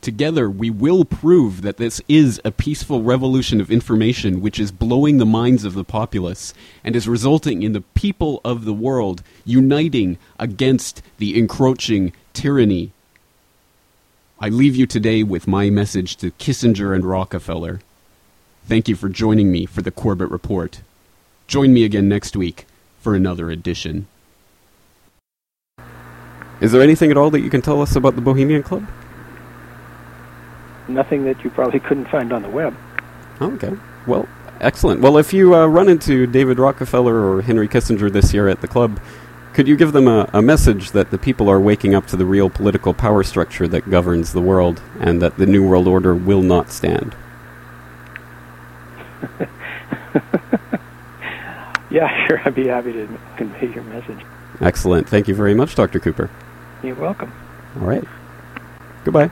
[0.01, 5.19] Together, we will prove that this is a peaceful revolution of information which is blowing
[5.19, 6.55] the minds of the populace
[6.85, 12.93] and is resulting in the people of the world uniting against the encroaching tyranny.
[14.39, 17.81] I leave you today with my message to Kissinger and Rockefeller.
[18.67, 20.81] Thank you for joining me for the Corbett Report.
[21.47, 22.67] Join me again next week
[22.99, 24.07] for another edition.
[26.63, 28.87] Is there anything at all that you can tell us about the Bohemian Club?
[30.89, 32.75] Nothing that you probably couldn't find on the web.
[33.43, 33.77] Okay.
[34.07, 34.27] Well,
[34.63, 35.03] excellent.
[35.03, 38.69] Well, if you uh, run into David Rockefeller or Henry Kissinger this year at the
[38.69, 38.99] club,
[39.53, 42.25] could you give them a, a, message that the people are waking up to the
[42.25, 46.43] real political power structure that governs the world and that the New World Order will
[46.43, 47.15] not stand?
[51.91, 52.41] yeah, sure.
[52.45, 54.25] I'd be happy to convey your message.
[54.61, 55.09] Excellent.
[55.09, 56.01] Thank you very much, Dr.
[56.01, 56.31] Cooper.
[56.83, 57.33] You're welcome.
[57.81, 58.05] All right.
[59.05, 59.31] Goodbye.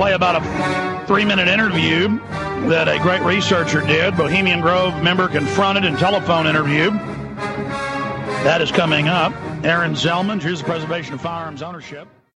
[0.00, 2.08] Play about a three minute interview
[2.68, 4.16] that a great researcher did.
[4.16, 6.90] Bohemian Grove member confronted in telephone interview.
[8.44, 9.34] That is coming up.
[9.62, 12.08] Aaron Zelman, here's the preservation of firearms ownership.